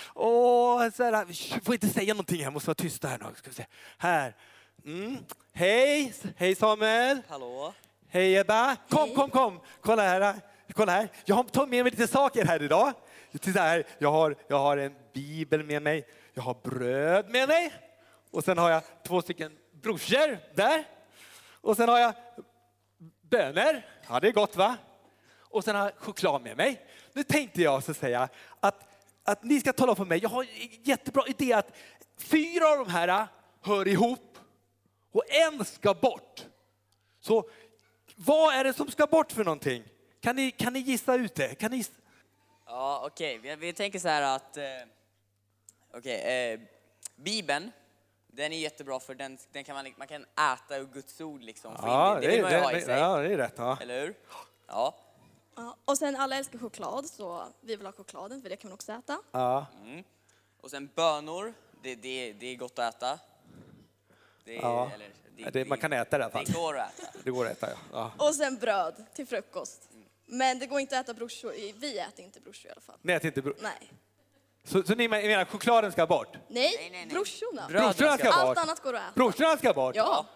Och 0.06 0.94
så 0.94 1.04
här, 1.04 1.24
vi 1.24 1.60
får 1.64 1.74
inte 1.74 1.88
säga 1.88 2.14
någonting, 2.14 2.40
jag 2.40 2.52
måste 2.52 2.68
vara 2.68 2.74
tysta 2.74 3.08
här 3.08 3.18
nu. 3.18 3.24
Ska 3.36 3.50
vi 3.50 3.56
se. 3.56 3.66
Här. 3.98 4.36
Mm. 4.84 5.16
Hej, 5.52 6.14
hej 6.36 6.54
Samuel. 6.54 7.22
Hallå? 7.28 7.74
Hej 8.08 8.36
Ebba! 8.36 8.76
Kom, 8.88 9.14
kom, 9.14 9.30
kom! 9.30 9.60
Kolla 9.80 10.02
här. 10.02 10.36
Kolla 10.74 10.92
här. 10.92 11.08
Jag 11.24 11.36
har 11.36 11.44
tagit 11.44 11.70
med 11.70 11.84
mig 11.84 11.90
lite 11.90 12.06
saker 12.06 12.44
här 12.44 12.62
idag. 12.62 12.92
Titta 13.40 13.60
här. 13.60 13.86
Jag 13.98 14.12
har, 14.12 14.36
jag 14.48 14.58
har 14.58 14.76
en 14.76 14.94
bibel 15.12 15.64
med 15.64 15.82
mig. 15.82 16.06
Jag 16.34 16.42
har 16.42 16.56
bröd 16.62 17.30
med 17.30 17.48
mig. 17.48 17.72
Och 18.32 18.44
sen 18.44 18.58
har 18.58 18.70
jag 18.70 18.82
två 19.06 19.22
stycken 19.22 19.58
brorsor 19.72 20.38
där. 20.54 20.84
Och 21.50 21.76
sen 21.76 21.88
har 21.88 21.98
jag 21.98 22.14
bönor. 23.20 23.82
Ja, 24.08 24.20
det 24.20 24.28
är 24.28 24.32
gott 24.32 24.56
va? 24.56 24.76
Och 25.38 25.64
sen 25.64 25.76
har 25.76 25.82
jag 25.82 25.94
choklad 25.94 26.42
med 26.42 26.56
mig. 26.56 26.86
Nu 27.12 27.22
tänkte 27.22 27.62
jag 27.62 27.84
så 27.84 27.94
säga 27.94 28.28
att, 28.60 28.88
att 29.24 29.44
ni 29.44 29.60
ska 29.60 29.72
tala 29.72 29.94
för 29.94 30.04
mig. 30.04 30.18
Jag 30.22 30.28
har 30.28 30.42
en 30.42 30.48
jättebra 30.82 31.24
idé 31.26 31.52
att 31.52 31.72
fyra 32.18 32.68
av 32.68 32.78
de 32.78 32.90
här 32.90 33.26
hör 33.60 33.88
ihop 33.88 34.38
och 35.12 35.24
en 35.28 35.64
ska 35.64 35.94
bort. 35.94 36.46
Så 37.20 37.50
vad 38.16 38.54
är 38.54 38.64
det 38.64 38.72
som 38.72 38.90
ska 38.90 39.06
bort 39.06 39.32
för 39.32 39.44
någonting? 39.44 39.84
Kan 40.20 40.36
ni, 40.36 40.50
kan 40.50 40.72
ni 40.72 40.78
gissa 40.78 41.14
ut 41.14 41.34
det? 41.34 41.54
Kan 41.54 41.70
ni 41.70 41.76
gissa? 41.76 41.92
Ja, 42.66 43.02
okej. 43.06 43.38
Vi, 43.38 43.56
vi 43.56 43.72
tänker 43.72 43.98
så 43.98 44.08
här 44.08 44.36
att... 44.36 44.56
Eh, 44.56 44.64
okej, 45.94 46.52
eh, 46.52 46.60
Bibeln, 47.16 47.72
den 48.34 48.52
är 48.52 48.58
jättebra 48.58 49.00
för 49.00 49.14
den, 49.14 49.38
den 49.52 49.64
kan 49.64 49.74
man, 49.74 49.94
man 49.96 50.06
kan 50.08 50.22
äta 50.54 50.76
ur 50.78 50.86
Guds 50.92 51.20
ord 51.20 51.42
liksom. 51.42 51.72
In 51.72 51.80
det, 51.82 52.20
det 52.20 52.28
vill 52.28 52.42
man 52.42 52.50
ju 52.52 52.58
ha 52.58 52.72
i 52.72 52.80
sig. 52.80 52.98
ja, 52.98 53.16
det 53.18 53.32
är 53.32 53.36
rätt. 53.36 53.54
Ja. 53.56 53.78
Eller 53.80 54.00
hur? 54.00 54.14
Ja. 54.66 54.94
Ja, 55.56 55.76
och 55.84 55.98
sen 55.98 56.16
alla 56.16 56.36
älskar 56.36 56.58
choklad 56.58 57.06
så 57.06 57.46
vi 57.60 57.76
vill 57.76 57.86
ha 57.86 57.92
chokladen 57.92 58.42
för 58.42 58.48
det 58.48 58.56
kan 58.56 58.68
man 58.70 58.74
också 58.74 58.92
äta. 58.92 59.18
Ja. 59.32 59.66
Och 60.60 60.70
sen 60.70 60.90
bönor, 60.94 61.54
det, 61.82 61.94
det, 61.94 62.32
det 62.32 62.46
är 62.46 62.56
gott 62.56 62.78
att 62.78 62.94
äta. 62.94 63.18
Det, 64.44 64.54
Ja. 64.54 64.90
eller, 64.94 65.50
Det, 65.52 65.64
man 65.68 65.78
kan 65.78 65.92
äta 65.92 66.18
det 66.18 66.22
i 66.22 66.24
alla 66.24 66.32
fall. 66.32 66.44
Det 66.44 66.52
går 66.52 66.78
att 66.78 66.98
äta. 66.98 67.08
Det 67.24 67.30
går 67.30 67.46
att 67.46 67.52
äta, 67.52 67.70
ja. 67.70 67.76
ja. 68.18 68.26
Och 68.28 68.34
sen 68.34 68.56
bröd 68.56 69.04
till 69.14 69.26
frukost. 69.26 69.88
Men 70.26 70.58
det 70.58 70.66
går 70.66 70.80
inte 70.80 70.98
att 70.98 71.04
äta 71.04 71.14
brorsor. 71.14 71.52
Vi 71.80 71.98
äter 71.98 72.24
inte 72.24 72.40
brorsor 72.40 72.68
i 72.68 72.72
alla 72.72 72.80
fall. 72.80 72.98
Ni 73.02 73.12
äter 73.12 73.26
inte 73.26 73.42
bro- 73.42 73.54
Nej. 73.62 73.92
Så, 74.64 74.82
så 74.82 74.94
ni 74.94 75.08
menar 75.08 75.44
chokladen 75.44 75.92
ska 75.92 76.06
bort? 76.06 76.28
Nej, 76.48 76.76
nej, 76.78 76.90
nej. 76.90 77.06
brorsorna. 77.06 77.66
Brorsorna 77.68 78.18
ska 78.18 78.30
Allt 78.30 78.48
bort? 78.48 78.58
annat 78.58 78.82
går 78.82 78.94
att 78.94 79.00
äta. 79.02 79.12
Brorsorna 79.14 79.56
ska 79.56 79.72
bort? 79.72 79.96
Ja. 79.96 80.26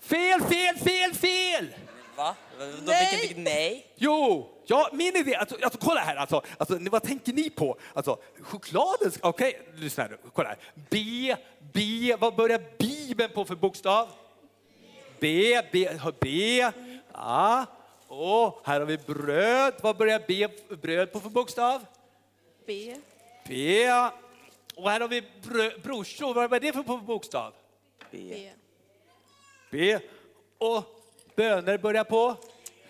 Fel, 0.00 0.40
fel, 0.40 0.76
fel, 0.76 1.14
fel! 1.14 1.74
Va? 2.16 2.36
Då, 2.58 2.66
Nej. 2.84 3.18
vilket, 3.20 3.38
nej. 3.38 3.86
Jo, 3.96 4.48
ja, 4.66 4.88
min 4.92 5.16
idé, 5.16 5.34
alltså, 5.34 5.56
alltså 5.62 5.78
kolla 5.82 6.00
här, 6.00 6.16
alltså, 6.16 6.42
alltså, 6.58 6.78
vad 6.90 7.02
tänker 7.02 7.32
ni 7.32 7.50
på? 7.50 7.78
Alltså, 7.94 8.18
chokladen, 8.42 9.10
ska- 9.12 9.28
okej, 9.28 9.68
lyssna 9.74 10.02
här 10.02 10.10
nu, 10.10 10.18
kolla 10.34 10.48
här. 10.48 10.58
B, 10.90 11.36
B, 11.72 12.16
vad 12.18 12.34
börjar 12.36 12.62
Bibeln 12.78 13.32
på 13.34 13.44
för 13.44 13.54
bokstav? 13.54 14.08
B, 15.20 15.60
B, 15.72 15.88
B, 16.20 16.64
ja, 17.12 17.66
och 18.08 18.60
här 18.64 18.80
har 18.80 18.86
vi 18.86 18.98
bröd, 18.98 19.74
vad 19.82 19.96
börjar 19.96 20.22
B, 20.28 20.48
bröd 20.82 21.12
på 21.12 21.20
för 21.20 21.28
bokstav? 21.30 21.86
B. 22.66 22.96
B, 23.48 23.86
och 24.74 24.90
här 24.90 25.00
har 25.00 25.08
vi 25.08 25.22
brö, 25.42 25.70
brorsor, 25.82 26.34
vad 26.34 26.52
är 26.52 26.60
det 26.60 26.72
för 26.72 26.82
på 26.82 26.96
bokstav? 26.96 27.54
B. 28.10 28.50
B. 29.70 29.98
Och 30.58 30.84
bönor 31.36 31.78
börjar 31.78 32.04
på? 32.04 32.36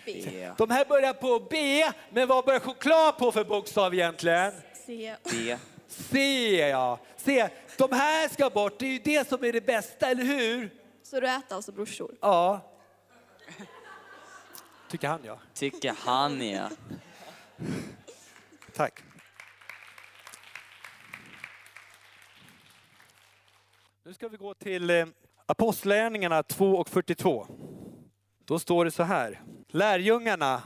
B. 0.04 0.22
B. 0.24 0.50
De 0.58 0.70
här 0.70 0.84
börjar 0.84 1.12
på 1.12 1.46
B, 1.50 1.84
men 2.10 2.28
vad 2.28 2.44
börjar 2.44 2.60
choklad 2.60 3.18
på 3.18 3.32
för 3.32 3.44
bokstav 3.44 3.94
egentligen? 3.94 4.52
C. 4.86 5.16
B. 5.30 5.56
C, 5.88 6.18
ja. 6.68 6.98
C. 7.16 7.48
De 7.76 7.92
här 7.92 8.28
ska 8.28 8.50
bort, 8.50 8.78
det 8.78 8.86
är 8.86 8.90
ju 8.90 8.98
det 8.98 9.28
som 9.28 9.44
är 9.44 9.52
det 9.52 9.60
bästa, 9.60 10.10
eller 10.10 10.24
hur? 10.24 10.74
Så 11.02 11.20
du 11.20 11.26
äter 11.26 11.56
alltså 11.56 11.72
brorsor? 11.72 12.14
Ja. 12.20 12.60
Tycker 14.90 15.08
han, 15.08 15.20
ja. 15.24 15.38
Tycker 15.54 15.94
han 15.98 16.48
ja. 16.48 16.70
Tack. 18.74 19.02
Nu 24.10 24.14
ska 24.14 24.28
vi 24.28 24.36
gå 24.36 24.54
till 24.54 24.90
Apostlärningarna 24.90 25.12
Apostlagärningarna 25.46 26.42
2 26.42 26.76
och 26.76 26.88
42. 26.88 27.46
Då 28.44 28.58
står 28.58 28.84
det 28.84 28.90
så 28.90 29.02
här. 29.02 29.42
Lärjungarna, 29.68 30.62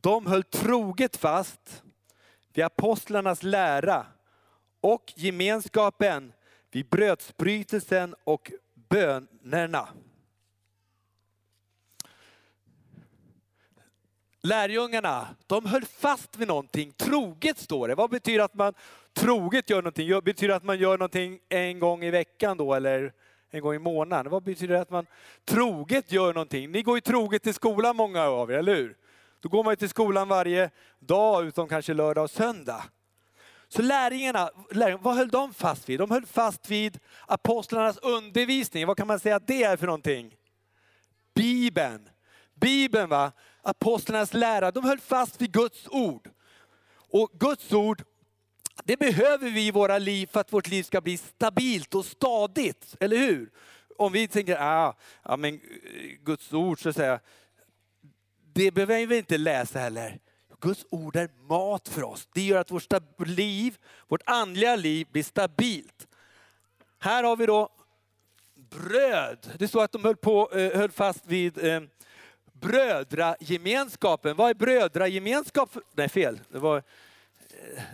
de 0.00 0.26
höll 0.26 0.42
troget 0.42 1.16
fast 1.16 1.82
vid 2.52 2.64
apostlarnas 2.64 3.42
lära 3.42 4.06
och 4.80 5.12
gemenskapen 5.16 6.32
vid 6.70 6.88
brödsbrytelsen 6.88 8.14
och 8.24 8.52
bönerna. 8.74 9.88
Lärjungarna, 14.42 15.28
de 15.46 15.66
höll 15.66 15.84
fast 15.84 16.36
vid 16.36 16.48
någonting. 16.48 16.92
Troget 16.92 17.58
står 17.58 17.88
det. 17.88 17.94
Vad 17.94 18.10
betyder 18.10 18.44
att 18.44 18.54
man 18.54 18.74
troget 19.14 19.70
gör 19.70 19.82
någonting? 19.82 20.20
Betyder 20.24 20.48
det 20.48 20.56
att 20.56 20.64
man 20.64 20.78
gör 20.78 20.98
någonting 20.98 21.38
en 21.48 21.78
gång 21.78 22.04
i 22.04 22.10
veckan 22.10 22.56
då 22.56 22.74
eller 22.74 23.12
en 23.50 23.60
gång 23.60 23.74
i 23.74 23.78
månaden? 23.78 24.32
Vad 24.32 24.42
betyder 24.42 24.74
det 24.74 24.80
att 24.80 24.90
man 24.90 25.06
troget 25.44 26.12
gör 26.12 26.34
någonting? 26.34 26.72
Ni 26.72 26.82
går 26.82 26.96
ju 26.96 27.00
troget 27.00 27.42
till 27.42 27.54
skolan 27.54 27.96
många 27.96 28.22
av 28.22 28.50
er, 28.50 28.58
eller 28.58 28.74
hur? 28.74 28.96
Då 29.40 29.48
går 29.48 29.64
man 29.64 29.72
ju 29.72 29.76
till 29.76 29.88
skolan 29.88 30.28
varje 30.28 30.70
dag 30.98 31.46
utom 31.46 31.68
kanske 31.68 31.94
lördag 31.94 32.24
och 32.24 32.30
söndag. 32.30 32.84
Så 33.68 33.82
lärjungarna, 33.82 34.50
lärjungarna, 34.70 35.02
vad 35.02 35.16
höll 35.16 35.28
de 35.28 35.54
fast 35.54 35.88
vid? 35.88 35.98
De 35.98 36.10
höll 36.10 36.26
fast 36.26 36.70
vid 36.70 36.98
apostlarnas 37.26 37.98
undervisning. 37.98 38.86
Vad 38.86 38.96
kan 38.96 39.06
man 39.06 39.20
säga 39.20 39.36
att 39.36 39.46
det 39.46 39.62
är 39.62 39.76
för 39.76 39.86
någonting? 39.86 40.34
Bibeln. 41.34 42.08
Bibeln, 42.54 43.08
va? 43.08 43.32
Apostlarnas 43.68 44.34
lära. 44.34 44.70
De 44.70 44.84
höll 44.84 44.98
fast 44.98 45.40
vid 45.40 45.52
Guds 45.52 45.88
ord. 45.88 46.30
Och 47.10 47.30
Guds 47.32 47.72
ord, 47.72 48.02
det 48.84 48.96
behöver 48.96 49.50
vi 49.50 49.66
i 49.66 49.70
våra 49.70 49.98
liv 49.98 50.26
för 50.26 50.40
att 50.40 50.52
vårt 50.52 50.68
liv 50.68 50.82
ska 50.82 51.00
bli 51.00 51.16
stabilt 51.16 51.94
och 51.94 52.04
stadigt. 52.04 52.96
Eller 53.00 53.16
hur? 53.16 53.50
Om 53.98 54.12
vi 54.12 54.28
tänker, 54.28 54.56
ah, 54.60 54.96
ja 55.22 55.36
men 55.36 55.54
eh, 55.54 55.60
Guds 56.24 56.52
ord 56.52 56.82
så 56.82 56.88
att 56.88 56.96
säga, 56.96 57.20
det 58.52 58.70
behöver 58.70 59.06
vi 59.06 59.18
inte 59.18 59.38
läsa 59.38 59.78
heller. 59.78 60.18
Guds 60.60 60.86
ord 60.90 61.16
är 61.16 61.30
mat 61.48 61.88
för 61.88 62.04
oss. 62.04 62.28
Det 62.34 62.42
gör 62.42 62.60
att 62.60 62.70
vårt 62.70 63.26
liv, 63.26 63.78
vårt 64.08 64.22
andliga 64.26 64.76
liv 64.76 65.06
blir 65.10 65.22
stabilt. 65.22 66.06
Här 66.98 67.24
har 67.24 67.36
vi 67.36 67.46
då 67.46 67.68
bröd. 68.70 69.52
Det 69.58 69.68
står 69.68 69.84
att 69.84 69.92
de 69.92 70.04
höll, 70.04 70.16
på, 70.16 70.52
eh, 70.52 70.78
höll 70.78 70.90
fast 70.90 71.26
vid 71.26 71.64
eh, 71.64 71.80
brödragemenskapen. 72.60 74.36
Vad 74.36 74.50
är 74.50 74.54
brödragemenskap? 74.54 75.76
Nej, 75.92 76.08
fel. 76.08 76.40
Det 76.48 76.58
var, 76.58 76.76
eh, 76.76 76.82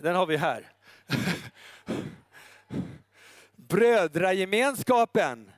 den 0.02 0.16
har 0.16 0.26
vi 0.26 0.36
här. 0.36 0.72
Brödragemenskapen. 3.56 5.50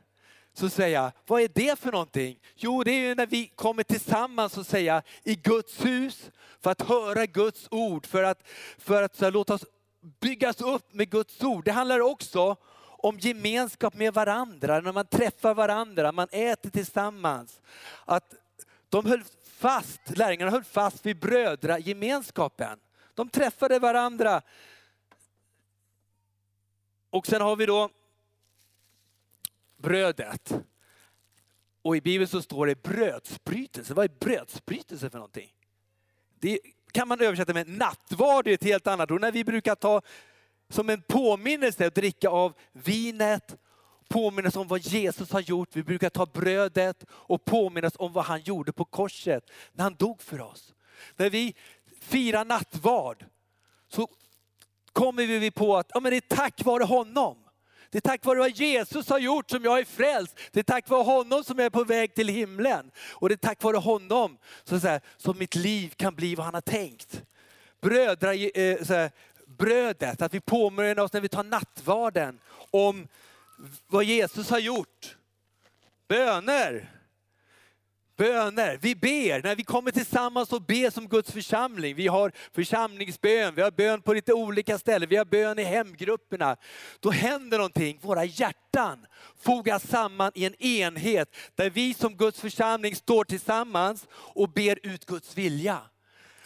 så 0.55 0.69
säger 0.69 1.03
jag, 1.03 1.13
vad 1.27 1.43
är 1.43 1.51
det 1.55 1.79
för 1.79 1.93
någonting? 1.93 2.39
Jo, 2.55 2.83
det 2.85 2.91
är 2.91 3.09
ju 3.09 3.15
när 3.15 3.27
vi 3.27 3.47
kommer 3.47 3.83
tillsammans 3.83 4.59
och 4.59 4.67
säga 4.67 5.03
i 5.23 5.35
Guds 5.35 5.85
hus 5.85 6.31
för 6.61 6.71
att 6.71 6.83
höra 6.83 7.27
Guds 7.27 7.69
ord, 7.71 8.07
för 8.07 8.23
att, 8.23 8.49
för 8.79 9.03
att 9.03 9.17
så 9.17 9.25
här, 9.25 9.33
låta 9.33 9.55
oss 9.55 9.65
byggas 10.21 10.61
upp 10.61 10.95
med 10.95 11.11
Guds 11.11 11.43
ord. 11.43 11.65
Det 11.65 11.73
handlar 11.73 12.01
också 12.01 12.57
om 12.99 13.19
gemenskap 13.19 13.95
med 13.95 14.15
varandra, 14.15 14.81
när 14.81 14.93
man 14.93 15.07
träffar 15.07 15.55
varandra, 15.55 16.13
man 16.13 16.29
äter 16.31 16.71
tillsammans. 16.71 17.61
Att 18.05 18.35
de 18.88 19.07
höll 19.07 19.25
fast, 19.45 20.00
lärjungarna 20.16 20.50
höll 20.50 20.64
fast 20.64 21.07
vid 21.07 21.19
brödragemenskapen. 21.19 22.78
De 23.14 23.28
träffade 23.28 23.78
varandra. 23.78 24.43
Och 27.11 27.26
sen 27.26 27.40
har 27.40 27.57
vi 27.57 27.66
då 27.66 27.90
brödet. 29.76 30.52
Och 31.83 31.97
i 31.97 32.00
Bibeln 32.00 32.28
så 32.28 32.43
står 32.43 32.66
det 32.66 32.83
brödsbrytelse. 32.83 33.95
Vad 33.95 34.05
är 34.05 34.14
brödsbrytelse 34.19 35.11
för 35.11 35.19
någonting? 35.19 35.52
Det 36.38 36.61
kan 36.93 37.09
man 37.09 37.21
översätta 37.21 37.55
med 37.55 37.69
nattvard, 37.69 38.45
det 38.45 38.50
är 38.50 38.55
ett 38.55 38.64
helt 38.64 38.87
annat 38.87 39.11
ord. 39.11 39.21
När 39.21 39.33
vi 39.33 39.45
brukar 39.45 39.75
ta 39.75 40.02
som 40.69 40.90
en 40.90 41.02
påminnelse 41.02 41.87
att 41.87 41.95
dricka 41.95 42.28
av 42.28 42.55
vinet, 42.73 43.57
påminnas 44.09 44.57
om 44.57 44.69
vad 44.69 44.81
Jesus 44.81 45.33
har 45.33 45.41
gjort. 45.41 45.69
Vi 45.73 45.83
brukar 45.83 46.11
ta 46.11 46.27
brödet 46.27 47.05
och 47.11 47.45
påminnas 47.45 47.93
om 47.97 48.13
vad 48.13 48.25
han 48.25 48.41
gjorde 48.41 48.73
på 48.73 48.85
korset 48.85 49.51
när 49.73 49.85
han 49.85 49.95
dog 49.95 50.23
för 50.23 50.41
oss. 50.41 50.75
När 51.17 51.31
vi 51.31 51.55
firar 52.01 52.45
nattvard 52.45 53.25
så 53.89 54.09
kommer 54.93 55.27
vi 55.27 55.51
på 55.51 55.77
att 55.77 55.91
ja, 55.95 56.01
men 56.01 56.11
det 56.11 56.17
är 56.17 56.37
tack 56.37 56.65
vare 56.65 56.85
honom. 56.85 57.37
Det 57.91 57.99
är 57.99 58.01
tack 58.01 58.25
vare 58.25 58.39
vad 58.39 58.51
Jesus 58.51 59.09
har 59.09 59.19
gjort 59.19 59.51
som 59.51 59.65
jag 59.65 59.79
är 59.79 59.85
frälst. 59.85 60.39
Det 60.53 60.61
är 60.61 60.65
tack 60.65 60.89
vare 60.89 61.03
honom 61.03 61.45
som 61.45 61.59
jag 61.59 61.67
är 61.67 61.71
på 61.71 61.85
väg 61.85 62.15
till 62.15 62.29
himlen. 62.29 62.91
Och 63.13 63.29
det 63.29 63.35
är 63.35 63.37
tack 63.37 63.63
vare 63.63 63.77
honom 63.77 64.39
så, 64.65 64.81
så 64.81 64.89
här, 64.89 65.01
som 65.17 65.39
mitt 65.39 65.55
liv 65.55 65.93
kan 65.97 66.15
bli 66.15 66.35
vad 66.35 66.45
han 66.45 66.55
har 66.55 66.61
tänkt. 66.61 67.23
Brödra, 67.81 68.35
eh, 68.35 68.85
så 68.85 68.95
här, 68.95 69.11
brödet, 69.47 70.23
att 70.23 70.35
vi 70.35 70.41
påminner 70.41 70.99
oss 70.99 71.13
när 71.13 71.21
vi 71.21 71.29
tar 71.29 71.45
nattvarden 71.45 72.41
om 72.71 73.09
vad 73.87 74.05
Jesus 74.05 74.51
har 74.51 74.59
gjort. 74.59 75.17
Böner. 76.09 76.93
Böner. 78.17 78.79
Vi 78.83 78.95
ber 78.95 79.43
när 79.43 79.57
vi 79.57 79.65
kommer 79.65 79.91
tillsammans 79.91 80.53
och 80.53 80.63
ber 80.63 80.91
som 80.91 81.09
Guds 81.09 81.33
församling. 81.33 81.95
Vi 81.95 82.07
har 82.07 82.33
församlingsbön, 82.53 83.55
vi 83.55 83.63
har 83.63 83.71
bön 83.71 84.03
på 84.03 84.15
lite 84.15 84.33
olika 84.33 84.79
ställen, 84.79 85.09
vi 85.09 85.17
har 85.17 85.25
bön 85.25 85.59
i 85.59 85.63
hemgrupperna. 85.63 86.57
Då 87.01 87.11
händer 87.11 87.59
någonting, 87.59 87.99
våra 88.03 88.25
hjärtan 88.25 89.07
fogas 89.41 89.87
samman 89.87 90.33
i 90.35 90.45
en 90.45 90.63
enhet 90.63 91.37
där 91.55 91.71
vi 91.71 91.95
som 91.95 92.17
Guds 92.17 92.41
församling 92.41 92.97
står 92.97 93.25
tillsammans 93.25 94.07
och 94.13 94.49
ber 94.49 94.79
ut 94.83 95.05
Guds 95.07 95.37
vilja. 95.37 95.81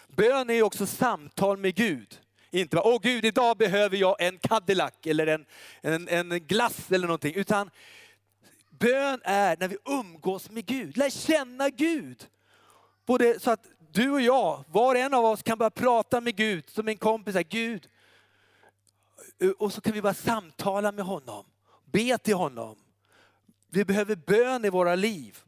Bön 0.09 0.51
är 0.51 0.63
också 0.63 0.87
samtal 0.87 1.57
med 1.57 1.75
Gud. 1.75 2.21
Inte 2.51 2.77
bara, 2.77 2.87
åh 2.87 3.01
Gud, 3.03 3.25
idag 3.25 3.57
behöver 3.57 3.97
jag 3.97 4.23
en 4.23 4.39
Cadillac 4.39 4.93
eller 5.05 5.27
en, 5.27 5.47
en, 5.81 6.09
en 6.09 6.47
glass 6.47 6.93
eller 6.93 7.07
någonting. 7.07 7.35
Utan 7.35 7.71
bön 8.71 9.21
är 9.25 9.57
när 9.61 9.69
vi 9.69 9.77
umgås 9.85 10.51
med 10.51 10.67
Gud, 10.67 10.97
lär 10.97 11.11
känna 11.11 11.69
Gud. 11.69 12.27
Både 13.07 13.41
så 13.41 13.51
att 13.51 13.67
du 13.93 14.11
och 14.11 14.21
jag, 14.21 14.65
var 14.69 14.95
och 14.95 15.01
en 15.01 15.15
av 15.15 15.25
oss 15.25 15.43
kan 15.43 15.59
börja 15.59 15.71
prata 15.71 16.21
med 16.21 16.37
Gud 16.37 16.71
som 16.71 16.89
en 16.89 16.97
kompis. 16.97 17.35
Här, 17.35 17.43
Gud. 17.43 17.89
Eh, 19.43 19.51
och 19.51 19.73
så 19.73 19.81
kan 19.81 19.93
vi 19.93 20.03
bara 20.03 20.15
samtala 20.15 20.93
med 20.93 21.05
honom, 21.05 21.45
be 21.85 22.19
till 22.19 22.35
honom. 22.35 22.77
Vi 23.69 23.85
behöver 23.85 24.17
bön 24.17 24.65
i 24.65 24.71
våra 24.71 24.95
liv. 24.95 25.39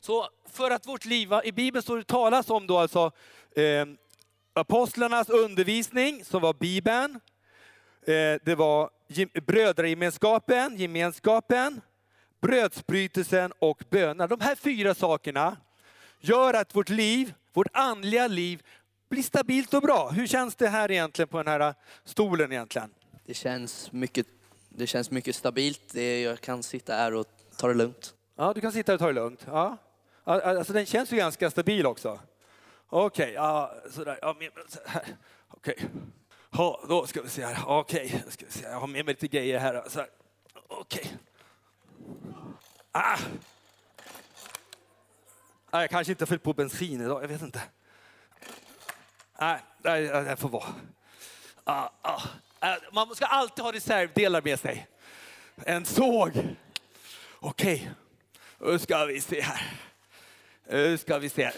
Så 0.00 0.28
för 0.48 0.70
att 0.70 0.86
vårt 0.86 1.04
liv, 1.04 1.28
i 1.44 1.52
Bibeln 1.52 1.82
står 1.82 1.96
det 1.96 2.04
talas 2.04 2.50
om 2.50 2.66
då 2.66 2.78
alltså 2.78 3.12
eh, 3.56 3.86
apostlarnas 4.52 5.28
undervisning 5.28 6.24
som 6.24 6.42
var 6.42 6.54
Bibeln. 6.54 7.20
Eh, 8.02 8.40
det 8.44 8.54
var 8.54 8.90
brödragemenskapen, 9.40 10.76
gemenskapen, 10.76 11.80
brödsbrytelsen 12.40 13.52
och 13.58 13.82
böner. 13.90 14.28
De 14.28 14.40
här 14.40 14.54
fyra 14.54 14.94
sakerna 14.94 15.56
gör 16.20 16.54
att 16.54 16.76
vårt 16.76 16.88
liv, 16.88 17.34
vårt 17.52 17.68
andliga 17.72 18.26
liv 18.26 18.62
blir 19.10 19.22
stabilt 19.22 19.74
och 19.74 19.82
bra. 19.82 20.10
Hur 20.10 20.26
känns 20.26 20.54
det 20.54 20.68
här 20.68 20.90
egentligen 20.90 21.28
på 21.28 21.36
den 21.36 21.46
här 21.46 21.74
stolen 22.04 22.52
egentligen? 22.52 22.90
Det 23.26 23.34
känns 23.34 23.92
mycket, 23.92 24.26
det 24.68 24.86
känns 24.86 25.10
mycket 25.10 25.36
stabilt. 25.36 25.94
Jag 25.94 26.40
kan 26.40 26.62
sitta 26.62 26.94
här 26.94 27.14
och 27.14 27.26
ta 27.56 27.68
det 27.68 27.74
lugnt. 27.74 28.14
Ja, 28.36 28.52
du 28.52 28.60
kan 28.60 28.72
sitta 28.72 28.94
och 28.94 28.98
ta 28.98 29.06
det 29.06 29.12
lugnt. 29.12 29.46
Ja. 29.46 29.76
Alltså 30.24 30.72
den 30.72 30.86
känns 30.86 31.12
ju 31.12 31.16
ganska 31.16 31.50
stabil 31.50 31.86
också. 31.86 32.18
Okej, 32.92 33.24
okay, 33.24 33.34
ja, 33.34 33.74
sådär. 33.90 34.18
Ja, 34.22 34.30
Okej. 34.30 35.74
Okay. 35.76 35.76
Ja, 36.50 36.80
då 36.88 37.06
ska 37.06 37.22
vi 37.22 37.28
se 37.28 37.44
här. 37.44 37.64
Okej, 37.66 38.06
okay. 38.06 38.30
ska 38.30 38.46
vi 38.46 38.52
se. 38.52 38.64
jag 38.64 38.80
har 38.80 38.86
med 38.86 39.04
mig 39.04 39.14
lite 39.14 39.28
grejer 39.28 39.58
här. 39.58 39.84
Okej. 39.86 40.08
Okay. 40.68 41.04
Ah. 42.92 43.18
ah! 45.70 45.80
Jag 45.80 45.90
kanske 45.90 46.12
inte 46.12 46.22
har 46.22 46.26
fyllt 46.26 46.42
på 46.42 46.52
bensin 46.52 47.00
idag, 47.00 47.22
jag 47.22 47.28
vet 47.28 47.42
inte. 47.42 47.62
Nej, 49.40 49.60
nej 49.78 50.02
det 50.02 50.36
får 50.36 50.48
vara. 50.48 50.74
Ah, 51.64 51.88
ah. 52.02 52.22
ah. 52.58 52.76
Man 52.92 53.14
ska 53.14 53.26
alltid 53.26 53.64
ha 53.64 53.72
reservdelar 53.72 54.42
med 54.42 54.60
sig. 54.60 54.88
En 55.56 55.84
såg. 55.84 56.56
Okej, 57.40 57.90
nu 58.58 58.78
ska 58.78 59.04
vi 59.04 59.20
se 59.20 59.40
här. 59.40 59.89
Nu 60.72 60.98
ska 60.98 61.18
vi 61.18 61.28
se. 61.28 61.52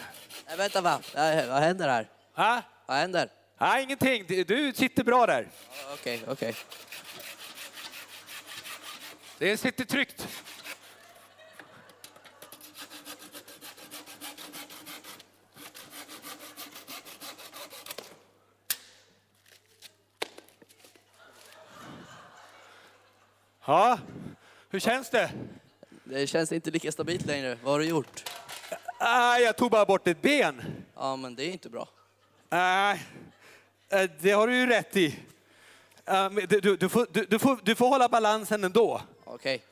Nej, 0.46 0.56
vänta 0.56 0.80
va, 0.80 1.00
vad 1.48 1.62
händer 1.62 1.88
här? 1.88 2.08
Ha? 2.34 2.62
Vad 2.86 2.96
händer? 2.96 3.28
Nej, 3.58 3.82
ingenting. 3.82 4.26
Du 4.26 4.72
sitter 4.72 5.04
bra 5.04 5.26
där. 5.26 5.48
Okej, 5.92 6.18
okay, 6.18 6.32
okej. 6.32 6.48
Okay. 6.48 6.54
Det 9.38 9.56
sitter 9.56 9.84
tryggt. 9.84 10.28
Ja, 23.66 23.98
hur 24.70 24.80
känns 24.80 25.10
det? 25.10 25.30
Det 26.04 26.26
känns 26.26 26.52
inte 26.52 26.70
lika 26.70 26.92
stabilt 26.92 27.26
längre. 27.26 27.58
Vad 27.62 27.72
har 27.72 27.78
du 27.78 27.86
gjort? 27.86 28.31
Ah, 29.04 29.38
jag 29.38 29.56
tog 29.56 29.70
bara 29.70 29.84
bort 29.84 30.08
ett 30.08 30.22
ben. 30.22 30.62
Ja, 30.94 31.16
men 31.16 31.34
det 31.34 31.44
är 31.44 31.52
inte 31.52 31.68
bra. 31.68 31.88
Nej, 32.48 33.02
ah, 33.90 34.06
det 34.20 34.30
har 34.30 34.46
du 34.46 34.56
ju 34.56 34.66
rätt 34.66 34.96
i. 34.96 35.18
Ah, 36.04 36.28
du, 36.28 36.60
du, 36.60 36.76
du, 36.76 36.88
får, 36.88 37.26
du, 37.28 37.38
får, 37.38 37.58
du 37.62 37.74
får 37.74 37.88
hålla 37.88 38.08
balansen 38.08 38.64
ändå. 38.64 39.00
Okej. 39.24 39.64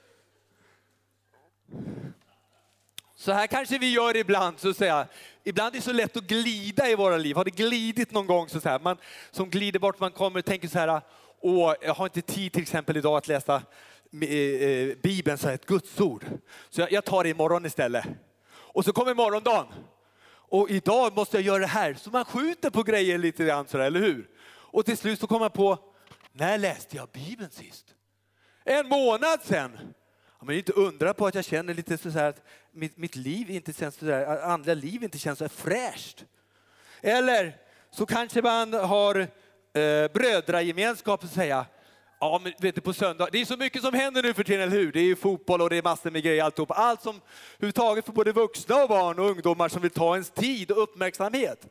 Så 3.16 3.32
här 3.32 3.46
kanske 3.46 3.78
vi 3.78 3.92
gör 3.92 4.16
ibland, 4.16 4.60
så 4.60 4.70
att 4.70 4.76
säga. 4.76 5.06
Ibland 5.44 5.74
är 5.74 5.78
det 5.78 5.84
så 5.84 5.92
lätt 5.92 6.16
att 6.16 6.24
glida 6.24 6.88
i 6.88 6.94
våra 6.94 7.16
liv. 7.16 7.36
Har 7.36 7.44
det 7.44 7.50
glidit 7.50 8.10
någon 8.10 8.26
gång? 8.26 8.48
Så 8.48 8.56
att 8.56 8.62
säga. 8.62 8.78
Man 8.78 8.96
som 9.30 9.50
glider 9.50 9.78
bort, 9.78 10.00
man 10.00 10.12
kommer 10.12 10.38
och 10.38 10.44
tänker 10.44 10.68
så 10.68 10.78
här, 10.78 11.00
åh, 11.40 11.74
jag 11.82 11.94
har 11.94 12.06
inte 12.06 12.22
tid 12.22 12.52
till 12.52 12.62
exempel 12.62 12.96
idag 12.96 13.16
att 13.16 13.28
läsa 13.28 13.62
eh, 14.22 14.30
eh, 14.30 14.96
Bibeln, 15.02 15.38
så 15.38 15.48
här, 15.48 15.54
ett 15.54 15.66
gudsord. 15.66 16.24
Så 16.70 16.80
jag, 16.80 16.92
jag 16.92 17.04
tar 17.04 17.24
det 17.24 17.30
imorgon 17.30 17.66
istället. 17.66 18.04
Och 18.72 18.84
så 18.84 18.92
kommer 18.92 19.14
morgondagen. 19.14 19.66
Och 20.50 20.70
idag 20.70 21.16
måste 21.16 21.36
jag 21.36 21.44
göra 21.44 21.58
det 21.58 21.66
här. 21.66 21.94
Så 21.94 22.10
man 22.10 22.24
skjuter 22.24 22.70
på 22.70 22.82
grejer 22.82 23.18
lite 23.18 23.44
grann 23.44 23.68
sådär, 23.68 23.84
eller 23.84 24.00
hur? 24.00 24.28
Och 24.48 24.84
till 24.84 24.96
slut 24.96 25.20
så 25.20 25.26
kommer 25.26 25.40
man 25.40 25.50
på, 25.50 25.78
när 26.32 26.58
läste 26.58 26.96
jag 26.96 27.08
Bibeln 27.08 27.50
sist? 27.50 27.86
En 28.64 28.88
månad 28.88 29.42
sedan. 29.42 29.78
Ja, 30.38 30.44
men 30.46 30.56
inte 30.56 30.72
undra 30.72 31.14
på 31.14 31.26
att 31.26 31.34
jag 31.34 31.44
känner 31.44 31.74
lite 31.74 31.98
så 31.98 32.18
att 32.18 32.42
mitt, 32.72 32.96
mitt 32.96 33.16
liv 33.16 33.50
inte 33.50 33.72
känns 33.72 33.96
så 33.96 34.04
där, 34.04 34.42
andra 34.42 34.74
liv 34.74 35.02
inte 35.02 35.18
känns 35.18 35.38
så 35.38 35.48
fräscht. 35.48 36.24
Eller 37.00 37.56
så 37.90 38.06
kanske 38.06 38.42
man 38.42 38.72
har 38.72 39.20
eh, 39.72 40.12
brödragemenskap 40.12 41.24
och 41.24 41.30
säga, 41.30 41.66
Ja, 42.22 42.40
men 42.42 42.52
vet 42.58 42.74
du, 42.74 42.80
på 42.80 42.92
söndag, 42.92 43.28
det 43.32 43.40
är 43.40 43.44
så 43.44 43.56
mycket 43.56 43.82
som 43.82 43.94
händer 43.94 44.22
nu 44.22 44.34
för 44.34 44.44
tiden, 44.44 44.60
eller 44.60 44.76
hur? 44.76 44.92
Det 44.92 45.00
är 45.00 45.04
ju 45.04 45.16
fotboll 45.16 45.62
och 45.62 45.70
det 45.70 45.76
är 45.76 45.82
massor 45.82 46.10
med 46.10 46.22
grejer 46.22 46.44
alltihop. 46.44 46.70
Allt 46.70 47.02
som 47.02 47.20
överhuvudtaget 47.56 48.04
för 48.04 48.12
både 48.12 48.32
vuxna 48.32 48.82
och 48.82 48.88
barn 48.88 49.18
och 49.18 49.30
ungdomar 49.30 49.68
som 49.68 49.82
vill 49.82 49.90
ta 49.90 50.14
ens 50.14 50.30
tid 50.30 50.70
och 50.70 50.82
uppmärksamhet. 50.82 51.66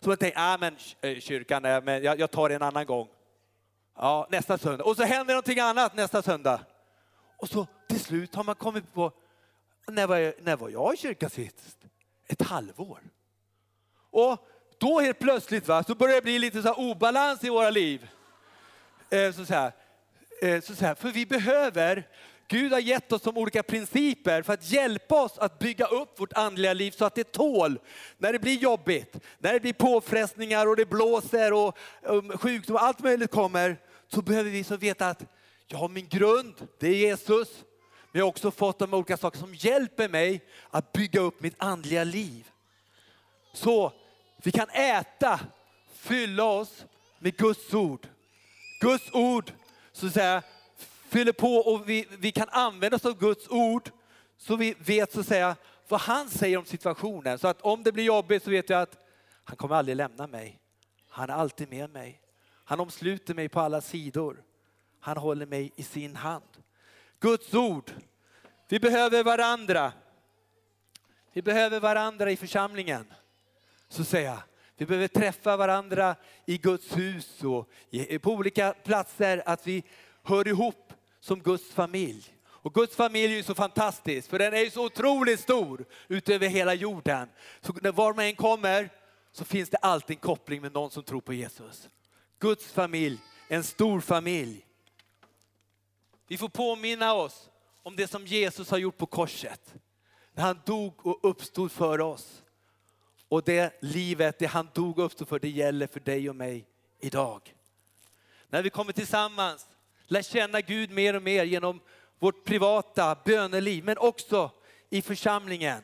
Så 0.00 0.10
jag 0.10 0.18
tänkte, 0.18 0.40
ah, 0.40 0.58
men 0.58 0.76
eh, 1.00 1.18
kyrkan, 1.18 1.62
nej, 1.62 1.82
men 1.82 2.02
jag, 2.02 2.20
jag 2.20 2.30
tar 2.30 2.48
det 2.48 2.54
en 2.54 2.62
annan 2.62 2.86
gång. 2.86 3.08
Ja, 3.96 4.26
nästa 4.30 4.58
söndag. 4.58 4.84
Och 4.84 4.96
så 4.96 5.02
händer 5.02 5.34
någonting 5.34 5.60
annat 5.60 5.94
nästa 5.94 6.22
söndag. 6.22 6.60
Och 7.36 7.48
så 7.48 7.66
till 7.88 8.00
slut 8.00 8.34
har 8.34 8.44
man 8.44 8.54
kommit 8.54 8.94
på, 8.94 9.12
när 9.88 10.06
var 10.06 10.16
jag, 10.16 10.34
när 10.42 10.56
var 10.56 10.68
jag 10.68 10.94
i 10.94 10.96
kyrkan 10.96 11.30
sist? 11.30 11.78
Ett 12.28 12.42
halvår. 12.42 13.00
Och 14.10 14.48
då 14.78 15.00
helt 15.00 15.18
plötsligt 15.18 15.68
va, 15.68 15.84
så 15.84 15.94
börjar 15.94 16.14
det 16.14 16.22
bli 16.22 16.38
lite 16.38 16.62
så 16.62 16.74
obalans 16.74 17.44
i 17.44 17.48
våra 17.48 17.70
liv. 17.70 18.08
Eh, 19.10 19.32
så, 19.32 19.46
så 19.46 19.54
här, 19.54 19.72
Eh, 20.42 20.60
så 20.60 20.74
så 20.74 20.84
här, 20.84 20.94
för 20.94 21.08
vi 21.08 21.26
behöver 21.26 22.08
Gud 22.48 22.72
har 22.72 22.80
gett 22.80 23.12
oss 23.12 23.22
som 23.22 23.36
olika 23.36 23.62
principer 23.62 24.42
för 24.42 24.52
att 24.52 24.70
hjälpa 24.70 25.22
oss 25.22 25.38
att 25.38 25.58
bygga 25.58 25.86
upp 25.86 26.20
vårt 26.20 26.32
andliga 26.32 26.72
liv 26.72 26.90
så 26.90 27.04
att 27.04 27.14
det 27.14 27.32
tål 27.32 27.78
när 28.18 28.32
det 28.32 28.38
blir 28.38 28.58
jobbigt, 28.58 29.16
när 29.38 29.52
det 29.52 29.60
blir 29.60 29.72
påfrestningar 29.72 30.66
och 30.66 30.76
det 30.76 30.86
blåser 30.86 31.52
och 31.52 31.78
sjukdom 32.40 32.76
och 32.76 32.82
allt 32.82 33.00
möjligt 33.00 33.30
kommer. 33.30 33.76
Så 34.08 34.22
behöver 34.22 34.50
vi 34.50 34.64
så 34.64 34.76
veta 34.76 35.08
att 35.08 35.24
jag 35.66 35.78
har 35.78 35.88
min 35.88 36.08
grund, 36.08 36.54
det 36.78 36.88
är 36.88 36.94
Jesus. 36.94 37.48
Men 38.12 38.18
jag 38.18 38.24
har 38.24 38.28
också 38.28 38.50
fått 38.50 38.78
de 38.78 38.94
olika 38.94 39.16
saker 39.16 39.38
som 39.38 39.54
hjälper 39.54 40.08
mig 40.08 40.40
att 40.70 40.92
bygga 40.92 41.20
upp 41.20 41.40
mitt 41.40 41.54
andliga 41.58 42.04
liv. 42.04 42.50
Så 43.52 43.92
vi 44.42 44.52
kan 44.52 44.68
äta, 44.70 45.40
fylla 45.94 46.44
oss 46.44 46.84
med 47.18 47.36
Guds 47.36 47.74
ord. 47.74 48.06
Guds 48.80 49.12
ord 49.12 49.52
så 49.98 50.06
att 50.06 50.12
säga, 50.12 50.42
fyller 51.08 51.32
på 51.32 51.54
och 51.54 51.88
vi, 51.88 52.08
vi 52.18 52.32
kan 52.32 52.48
använda 52.48 52.96
oss 52.96 53.06
av 53.06 53.18
Guds 53.18 53.48
ord 53.48 53.90
så 54.36 54.56
vi 54.56 54.74
vet 54.78 55.12
så 55.12 55.20
att 55.20 55.26
säga 55.26 55.56
vad 55.88 56.00
han 56.00 56.28
säger 56.28 56.58
om 56.58 56.64
situationen. 56.64 57.38
Så 57.38 57.48
att 57.48 57.62
om 57.62 57.82
det 57.82 57.92
blir 57.92 58.04
jobbigt 58.04 58.44
så 58.44 58.50
vet 58.50 58.70
jag 58.70 58.82
att 58.82 59.04
han 59.44 59.56
kommer 59.56 59.74
aldrig 59.74 59.96
lämna 59.96 60.26
mig. 60.26 60.60
Han 61.08 61.30
är 61.30 61.34
alltid 61.34 61.70
med 61.70 61.90
mig. 61.90 62.20
Han 62.64 62.80
omsluter 62.80 63.34
mig 63.34 63.48
på 63.48 63.60
alla 63.60 63.80
sidor. 63.80 64.42
Han 65.00 65.16
håller 65.16 65.46
mig 65.46 65.72
i 65.76 65.82
sin 65.82 66.16
hand. 66.16 66.62
Guds 67.20 67.54
ord. 67.54 67.92
Vi 68.68 68.80
behöver 68.80 69.24
varandra. 69.24 69.92
Vi 71.32 71.42
behöver 71.42 71.80
varandra 71.80 72.30
i 72.30 72.36
församlingen. 72.36 73.12
Så 73.88 74.04
säger 74.04 74.28
jag. 74.28 74.40
Vi 74.78 74.86
behöver 74.86 75.08
träffa 75.08 75.56
varandra 75.56 76.16
i 76.46 76.58
Guds 76.58 76.96
hus 76.96 77.44
och 77.44 77.70
på 78.22 78.32
olika 78.32 78.74
platser. 78.84 79.42
Att 79.46 79.66
vi 79.66 79.84
hör 80.22 80.48
ihop 80.48 80.92
som 81.20 81.42
Guds 81.42 81.70
familj. 81.70 82.34
Och 82.44 82.74
Guds 82.74 82.96
familj 82.96 83.32
är 83.32 83.36
ju 83.36 83.42
så 83.42 83.54
fantastisk 83.54 84.30
för 84.30 84.38
den 84.38 84.54
är 84.54 84.60
ju 84.60 84.70
så 84.70 84.84
otroligt 84.84 85.40
stor 85.40 85.84
utöver 86.08 86.48
hela 86.48 86.74
jorden. 86.74 87.28
Så 87.60 87.72
när 87.82 87.92
var 87.92 88.14
man 88.14 88.24
än 88.24 88.36
kommer 88.36 88.90
så 89.32 89.44
finns 89.44 89.70
det 89.70 89.76
alltid 89.76 90.16
en 90.16 90.20
koppling 90.20 90.62
med 90.62 90.72
någon 90.72 90.90
som 90.90 91.02
tror 91.02 91.20
på 91.20 91.32
Jesus. 91.32 91.88
Guds 92.38 92.72
familj, 92.72 93.18
en 93.48 93.64
stor 93.64 94.00
familj. 94.00 94.64
Vi 96.28 96.36
får 96.36 96.48
påminna 96.48 97.14
oss 97.14 97.50
om 97.82 97.96
det 97.96 98.06
som 98.06 98.26
Jesus 98.26 98.70
har 98.70 98.78
gjort 98.78 98.98
på 98.98 99.06
korset. 99.06 99.74
När 100.32 100.44
han 100.44 100.60
dog 100.66 101.06
och 101.06 101.18
uppstod 101.22 101.72
för 101.72 102.00
oss. 102.00 102.42
Och 103.28 103.42
det 103.42 103.78
livet, 103.82 104.38
det 104.38 104.46
han 104.46 104.68
dog 104.74 104.98
och 104.98 105.04
uppstod 105.04 105.28
för, 105.28 105.38
det 105.38 105.48
gäller 105.48 105.86
för 105.86 106.00
dig 106.00 106.30
och 106.30 106.36
mig 106.36 106.66
idag. 107.00 107.54
När 108.48 108.62
vi 108.62 108.70
kommer 108.70 108.92
tillsammans, 108.92 109.68
lär 110.06 110.22
känna 110.22 110.60
Gud 110.60 110.90
mer 110.90 111.16
och 111.16 111.22
mer 111.22 111.44
genom 111.44 111.80
vårt 112.18 112.44
privata 112.44 113.18
böneliv, 113.24 113.84
men 113.84 113.98
också 113.98 114.50
i 114.90 115.02
församlingen. 115.02 115.82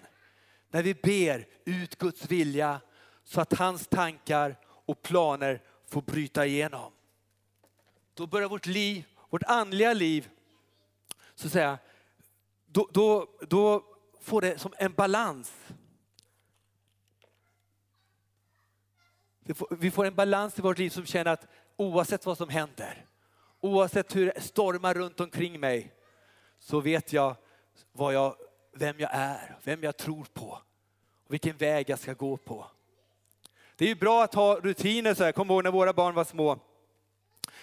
När 0.71 0.83
vi 0.83 0.95
ber 0.95 1.47
ut 1.65 1.99
Guds 1.99 2.31
vilja 2.31 2.81
så 3.25 3.41
att 3.41 3.53
hans 3.53 3.87
tankar 3.87 4.57
och 4.65 5.03
planer 5.03 5.63
får 5.89 6.03
bryta 6.03 6.47
igenom. 6.47 6.93
Då 8.15 8.27
börjar 8.27 8.49
vårt 8.49 8.67
liv, 8.67 9.05
vårt 9.31 9.43
andliga 9.43 9.93
liv, 9.93 10.29
så 11.35 11.47
att 11.47 11.53
säga, 11.53 11.79
då, 12.67 12.89
då, 12.93 13.29
då 13.49 13.85
får 14.21 14.41
det 14.41 14.59
som 14.59 14.75
en 14.77 14.93
balans. 14.93 15.53
Vi 19.71 19.91
får, 19.91 20.05
en 20.05 20.15
balans 20.15 20.59
i 20.59 20.63
vårt 20.63 20.79
liv 20.79 20.91
som 20.91 21.07
känner 21.07 21.33
att 21.33 21.47
oavsett 21.77 22.27
vad 22.27 22.39
som 22.39 22.49
händer, 22.49 23.07
oavsett 23.61 24.17
hur 24.17 24.27
det 24.27 24.41
stormar 24.41 24.95
runt 24.95 25.21
omkring 25.21 25.61
mig, 25.61 25.93
så 26.59 26.81
vet 26.81 27.13
jag, 27.13 27.37
vad 27.93 28.15
jag 28.15 28.37
vem 28.73 29.01
jag 29.01 29.11
är, 29.13 29.59
vem 29.65 29.83
jag 29.83 29.97
tror 29.97 30.27
på 30.33 30.61
och 31.27 31.33
vilken 31.33 31.57
väg 31.57 31.91
jag 31.91 31.99
ska 31.99 32.13
gå 32.13 32.37
på. 32.37 32.67
Det 33.77 33.85
är 33.85 33.89
ju 33.89 33.95
bra 33.95 34.25
att 34.25 34.35
ha 34.35 34.61
rutiner 34.61 35.15
så 35.15 35.25
här. 35.25 35.33
Kom 35.33 35.51
ihåg 35.51 35.65
när 35.65 35.71
våra 35.71 35.93
barn 35.93 36.15
var 36.15 36.25
små. 36.25 36.59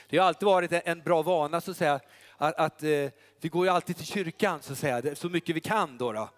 Det 0.08 0.18
har 0.18 0.28
alltid 0.28 0.46
varit 0.46 0.72
en 0.72 1.02
bra 1.02 1.22
vana 1.22 1.62
så 1.62 1.72
att 1.72 1.78
säga. 1.78 2.00
Att, 2.38 2.56
att 2.56 2.84
eh, 2.84 3.10
vi 3.40 3.50
går 3.50 3.66
ju 3.66 3.72
alltid 3.72 3.98
till 3.98 4.06
kyrkan 4.06 4.62
så 4.62 4.74
att 4.74 4.80
säga, 4.80 5.16
så 5.16 5.30
mycket 5.30 5.56
vi 5.56 5.60
kan 5.60 5.98
då. 5.98 6.12
då. 6.12 6.30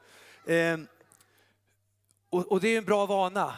Eh, 0.53 0.77
och, 2.29 2.51
och, 2.51 2.61
det 2.61 2.67
är 2.67 2.77
en 2.77 2.85
bra 2.85 3.05
vana. 3.05 3.53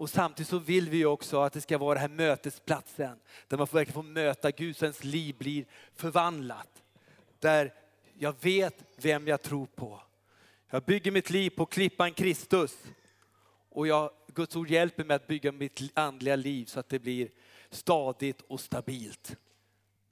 Och 0.00 0.10
samtidigt 0.10 0.48
så 0.48 0.58
vill 0.58 0.90
vi 0.90 1.04
också 1.04 1.40
att 1.40 1.52
det 1.52 1.60
ska 1.60 1.78
vara 1.78 1.94
den 1.94 2.10
här 2.10 2.16
mötesplatsen 2.16 3.18
där 3.48 3.56
man 3.56 3.66
verkligen 3.72 3.94
får 3.94 4.02
möta 4.02 4.50
Gud 4.50 4.76
så 4.76 4.84
ens 4.84 5.04
liv 5.04 5.36
blir 5.38 5.66
förvandlat. 5.94 6.82
Där 7.38 7.74
jag 8.18 8.34
vet 8.40 8.84
vem 8.96 9.28
jag 9.28 9.42
tror 9.42 9.66
på. 9.66 10.00
Jag 10.70 10.82
bygger 10.82 11.10
mitt 11.10 11.30
liv 11.30 11.50
på 11.50 11.66
klippan 11.66 12.12
Kristus. 12.12 12.76
Och 13.68 13.86
jag, 13.86 14.10
Guds 14.26 14.56
ord 14.56 14.70
hjälper 14.70 15.04
mig 15.04 15.14
att 15.14 15.26
bygga 15.26 15.52
mitt 15.52 15.80
andliga 15.94 16.36
liv 16.36 16.64
så 16.64 16.80
att 16.80 16.88
det 16.88 16.98
blir 16.98 17.30
stadigt 17.70 18.40
och 18.40 18.60
stabilt. 18.60 19.36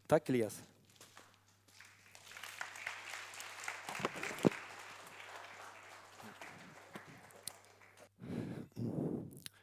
Tack 0.06 0.28
Elias. 0.28 0.62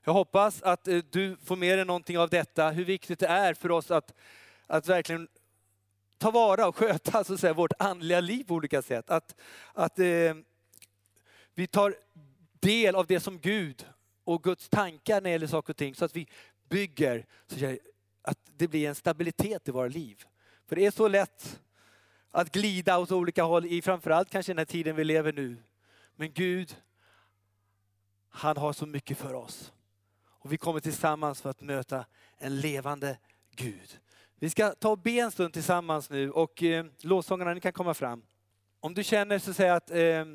Jag 0.07 0.13
hoppas 0.13 0.61
att 0.61 0.87
eh, 0.87 0.97
du 1.09 1.37
får 1.43 1.55
med 1.55 1.77
dig 1.77 1.85
någonting 1.85 2.17
av 2.17 2.29
detta, 2.29 2.69
hur 2.69 2.85
viktigt 2.85 3.19
det 3.19 3.27
är 3.27 3.53
för 3.53 3.71
oss 3.71 3.91
att, 3.91 4.13
att 4.67 4.87
verkligen 4.87 5.27
ta 6.17 6.31
vara 6.31 6.67
och 6.67 6.75
sköta 6.75 7.23
så 7.23 7.33
att 7.33 7.39
säga, 7.39 7.53
vårt 7.53 7.73
andliga 7.79 8.19
liv 8.19 8.43
på 8.43 8.53
olika 8.53 8.81
sätt. 8.81 9.09
Att, 9.09 9.35
att 9.73 9.99
eh, 9.99 10.33
vi 11.55 11.67
tar 11.67 11.95
del 12.59 12.95
av 12.95 13.07
det 13.07 13.19
som 13.19 13.39
Gud 13.39 13.87
och 14.23 14.43
Guds 14.43 14.69
tankar 14.69 15.15
när 15.15 15.21
det 15.21 15.29
gäller 15.29 15.47
saker 15.47 15.73
och 15.73 15.77
ting 15.77 15.95
så 15.95 16.05
att 16.05 16.15
vi 16.15 16.27
bygger 16.69 17.25
så 17.47 17.77
att 18.21 18.39
det 18.57 18.67
blir 18.67 18.89
en 18.89 18.95
stabilitet 18.95 19.67
i 19.67 19.71
våra 19.71 19.87
liv. 19.87 20.23
För 20.67 20.75
det 20.75 20.85
är 20.85 20.91
så 20.91 21.07
lätt 21.07 21.61
att 22.31 22.51
glida 22.51 22.99
åt 22.99 23.11
olika 23.11 23.43
håll 23.43 23.65
i 23.65 23.81
framförallt 23.81 24.29
kanske 24.29 24.51
den 24.51 24.57
här 24.57 24.65
tiden 24.65 24.95
vi 24.95 25.03
lever 25.03 25.33
nu. 25.33 25.57
Men 26.15 26.31
Gud, 26.33 26.75
han 28.29 28.57
har 28.57 28.73
så 28.73 28.85
mycket 28.85 29.17
för 29.17 29.33
oss. 29.33 29.71
Och 30.45 30.53
vi 30.53 30.57
kommer 30.57 30.79
tillsammans 30.79 31.41
för 31.41 31.49
att 31.49 31.61
möta 31.61 32.05
en 32.37 32.59
levande 32.59 33.17
Gud. 33.55 33.99
Vi 34.39 34.49
ska 34.49 34.69
ta 34.69 34.89
och 34.89 34.97
be 34.97 35.11
en 35.11 35.31
stund 35.31 35.53
tillsammans 35.53 36.09
nu 36.09 36.31
och 36.31 36.63
eh, 36.63 36.85
lovsångarna 37.01 37.53
ni 37.53 37.61
kan 37.61 37.73
komma 37.73 37.93
fram. 37.93 38.21
Om 38.79 38.93
du 38.93 39.03
känner 39.03 39.39
så 39.39 39.49
att 39.51 39.57
säga 39.57 39.75
att 39.75 39.91
eh, 39.91 40.25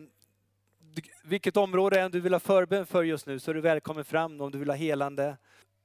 vilket 1.24 1.56
område 1.56 2.00
än 2.00 2.10
du 2.10 2.20
vill 2.20 2.32
ha 2.32 2.40
förbön 2.40 2.86
för 2.86 3.02
just 3.02 3.26
nu 3.26 3.38
så 3.38 3.50
är 3.50 3.54
du 3.54 3.60
välkommen 3.60 4.04
fram 4.04 4.40
om 4.40 4.50
du 4.50 4.58
vill 4.58 4.68
ha 4.68 4.76
helande. 4.76 5.36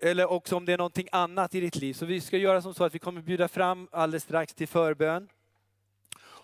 Eller 0.01 0.31
också 0.31 0.55
om 0.55 0.65
det 0.65 0.73
är 0.73 0.77
någonting 0.77 1.07
annat 1.11 1.55
i 1.55 1.59
ditt 1.59 1.75
liv. 1.75 1.93
Så 1.93 2.05
vi 2.05 2.21
ska 2.21 2.37
göra 2.37 2.61
som 2.61 2.73
så 2.73 2.83
att 2.83 2.95
vi 2.95 2.99
kommer 2.99 3.21
bjuda 3.21 3.47
fram 3.47 3.87
alldeles 3.91 4.23
strax 4.23 4.53
till 4.53 4.67
förbön. 4.67 5.29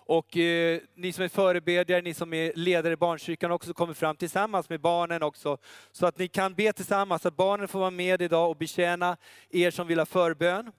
Och 0.04 0.36
eh, 0.36 0.80
ni 0.94 1.12
som 1.12 1.24
är 1.24 1.28
förebedjare, 1.28 2.02
ni 2.02 2.14
som 2.14 2.34
är 2.34 2.52
ledare 2.54 2.92
i 2.92 2.96
barnkyrkan 2.96 3.50
också 3.50 3.74
kommer 3.74 3.94
fram 3.94 4.16
tillsammans 4.16 4.68
med 4.68 4.80
barnen 4.80 5.22
också. 5.22 5.58
Så 5.92 6.06
att 6.06 6.18
ni 6.18 6.28
kan 6.28 6.54
be 6.54 6.72
tillsammans, 6.72 7.22
så 7.22 7.28
att 7.28 7.36
barnen 7.36 7.68
får 7.68 7.78
vara 7.78 7.90
med 7.90 8.22
idag 8.22 8.50
och 8.50 8.56
betjäna 8.56 9.16
er 9.50 9.70
som 9.70 9.86
vill 9.86 9.98
ha 9.98 10.06
förbön. 10.06 10.72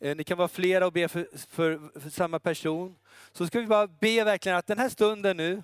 Eh, 0.00 0.16
ni 0.16 0.24
kan 0.24 0.38
vara 0.38 0.48
flera 0.48 0.86
och 0.86 0.92
be 0.92 1.08
för, 1.08 1.28
för, 1.48 2.00
för 2.00 2.10
samma 2.10 2.38
person. 2.38 2.96
Så 3.32 3.46
ska 3.46 3.60
vi 3.60 3.66
bara 3.66 3.86
be 3.86 4.24
verkligen 4.24 4.58
att 4.58 4.66
den 4.66 4.78
här 4.78 4.88
stunden 4.88 5.36
nu, 5.36 5.62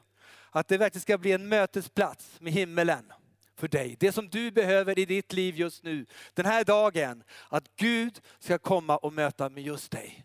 att 0.50 0.68
det 0.68 0.78
verkligen 0.78 1.02
ska 1.02 1.18
bli 1.18 1.32
en 1.32 1.48
mötesplats 1.48 2.40
med 2.40 2.52
himmelen 2.52 3.12
för 3.56 3.68
dig. 3.68 3.96
Det 4.00 4.12
som 4.12 4.28
du 4.28 4.50
behöver 4.50 4.98
i 4.98 5.04
ditt 5.04 5.32
liv 5.32 5.56
just 5.56 5.82
nu, 5.82 6.06
den 6.34 6.46
här 6.46 6.64
dagen. 6.64 7.22
Att 7.48 7.64
Gud 7.76 8.20
ska 8.38 8.58
komma 8.58 8.96
och 8.96 9.12
möta 9.12 9.48
med 9.48 9.62
just 9.62 9.90
dig. 9.90 10.24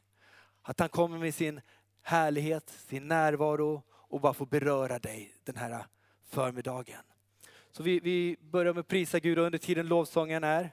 Att 0.62 0.80
han 0.80 0.90
kommer 0.90 1.18
med 1.18 1.36
sin 1.36 1.62
härlighet, 2.04 2.70
sin 2.70 3.08
närvaro 3.08 3.84
och 3.90 4.22
bara 4.22 4.34
få 4.34 4.46
beröra 4.46 5.00
dig 5.00 5.34
den 5.44 5.56
här 5.56 5.86
förmiddagen. 6.30 7.02
Så 7.72 7.84
vi, 7.84 8.00
vi 8.00 8.38
börjar 8.52 8.74
med 8.74 8.82
att 8.82 8.88
prisa 8.88 9.20
Gud 9.20 9.40
och 9.40 9.46
under 9.46 9.60
tiden 9.60 9.88
lovsången 9.88 10.44
är 10.44 10.72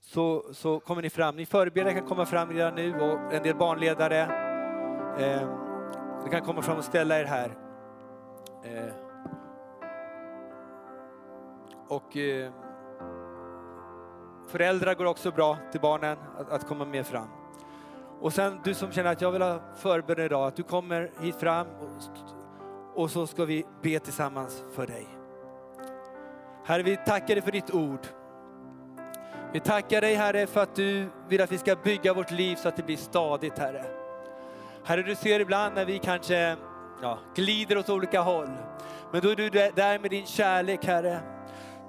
så, 0.00 0.44
så 0.52 0.80
kommer 0.80 1.02
ni 1.02 1.10
fram. 1.10 1.36
Ni 1.36 1.46
förberedare 1.46 1.94
kan 1.94 2.08
komma 2.08 2.26
fram 2.26 2.50
redan 2.50 2.74
nu 2.74 3.00
och 3.00 3.34
en 3.34 3.42
del 3.42 3.56
barnledare. 3.56 4.20
Eh, 5.18 5.48
ni 6.24 6.30
kan 6.30 6.42
komma 6.42 6.62
fram 6.62 6.78
och 6.78 6.84
ställa 6.84 7.20
er 7.20 7.24
här. 7.24 7.50
Eh, 8.64 8.94
och 11.88 12.16
eh, 12.16 12.52
föräldrar 14.48 14.94
går 14.94 15.04
också 15.04 15.30
bra 15.30 15.58
till 15.72 15.80
barnen 15.80 16.18
att, 16.38 16.50
att, 16.50 16.68
komma 16.68 16.84
med 16.84 17.06
fram. 17.06 17.28
Och 18.20 18.32
sen 18.32 18.60
du 18.64 18.74
som 18.74 18.92
känner 18.92 19.12
att 19.12 19.20
jag 19.20 19.32
vill 19.32 19.42
ha 19.42 19.60
förbön 19.76 20.20
idag, 20.20 20.46
att 20.46 20.56
du 20.56 20.62
kommer 20.62 21.10
hit 21.20 21.36
fram 21.36 21.66
och, 21.66 23.02
och 23.02 23.10
så 23.10 23.26
ska 23.26 23.44
vi 23.44 23.66
be 23.82 23.98
tillsammans 23.98 24.64
för 24.74 24.86
dig. 24.86 25.06
Herre, 26.64 26.82
vi 26.82 26.96
tackar 26.96 27.34
dig 27.34 27.42
för 27.42 27.52
ditt 27.52 27.74
ord. 27.74 28.06
Vi 29.52 29.60
tackar 29.60 30.00
dig 30.00 30.14
Herre 30.14 30.46
för 30.46 30.62
att 30.62 30.74
du 30.74 31.06
vill 31.28 31.40
att 31.40 31.52
vi 31.52 31.58
ska 31.58 31.76
bygga 31.76 32.14
vårt 32.14 32.30
liv 32.30 32.56
så 32.56 32.68
att 32.68 32.76
det 32.76 32.82
blir 32.82 32.96
stadigt 32.96 33.58
Herre. 33.58 33.84
Herre, 34.84 35.02
du 35.02 35.14
ser 35.14 35.40
ibland 35.40 35.74
när 35.74 35.84
vi 35.84 35.98
kanske 35.98 36.56
ja, 37.02 37.18
glider 37.34 37.78
åt 37.78 37.88
olika 37.88 38.20
håll. 38.20 38.50
Men 39.12 39.20
då 39.20 39.28
är 39.28 39.36
du 39.36 39.50
där 39.50 39.98
med 39.98 40.10
din 40.10 40.26
kärlek 40.26 40.84
Herre. 40.84 41.20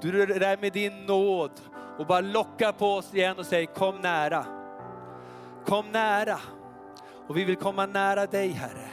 Du 0.01 0.21
är 0.21 0.39
där 0.39 0.57
med 0.61 0.73
din 0.73 1.05
nåd 1.05 1.51
och 1.97 2.05
bara 2.05 2.21
lockar 2.21 2.71
på 2.71 2.93
oss 2.93 3.13
igen 3.13 3.39
och 3.39 3.45
säger 3.45 3.65
kom 3.65 3.95
nära. 4.01 4.45
Kom 5.65 5.91
nära. 5.91 6.39
Och 7.27 7.37
vi 7.37 7.43
vill 7.43 7.55
komma 7.55 7.85
nära 7.85 8.25
dig 8.25 8.49
Herre. 8.49 8.89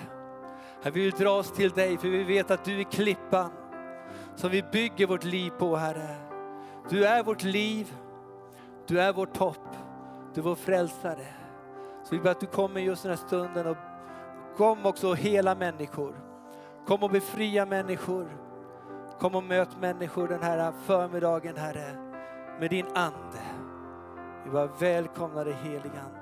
Herre, 0.82 0.92
vi 0.92 1.00
vill 1.00 1.10
dra 1.10 1.30
oss 1.30 1.52
till 1.52 1.70
dig 1.70 1.98
för 1.98 2.08
vi 2.08 2.24
vet 2.24 2.50
att 2.50 2.64
du 2.64 2.80
är 2.80 2.84
klippan 2.84 3.50
som 4.36 4.50
vi 4.50 4.62
bygger 4.62 5.06
vårt 5.06 5.24
liv 5.24 5.50
på 5.50 5.76
Herre. 5.76 6.16
Du 6.90 7.06
är 7.06 7.22
vårt 7.22 7.42
liv, 7.42 7.94
du 8.86 9.00
är 9.00 9.12
vårt 9.12 9.36
hopp, 9.36 9.76
du 10.34 10.40
är 10.40 10.44
vår 10.44 10.54
frälsare. 10.54 11.26
Så 12.04 12.14
vi 12.14 12.20
ber 12.20 12.30
att 12.30 12.40
du 12.40 12.46
kommer 12.46 12.80
just 12.80 13.02
den 13.02 13.10
här 13.10 13.26
stunden 13.26 13.66
och 13.66 13.76
kom 14.56 14.86
också 14.86 15.08
och 15.08 15.16
hela 15.16 15.54
människor. 15.54 16.14
Kom 16.86 17.02
och 17.02 17.10
befria 17.10 17.66
människor. 17.66 18.38
Kom 19.20 19.34
och 19.34 19.44
möt 19.44 19.80
människor 19.80 20.28
den 20.28 20.42
här 20.42 20.72
förmiddagen 20.84 21.56
Herre 21.56 22.12
med 22.60 22.70
din 22.70 22.86
ande. 22.86 23.42
Vi 24.44 24.50
bara 24.50 24.66
välkomnar 24.66 25.44
dig 25.44 25.54
helige 25.54 26.00
ande. 26.00 26.21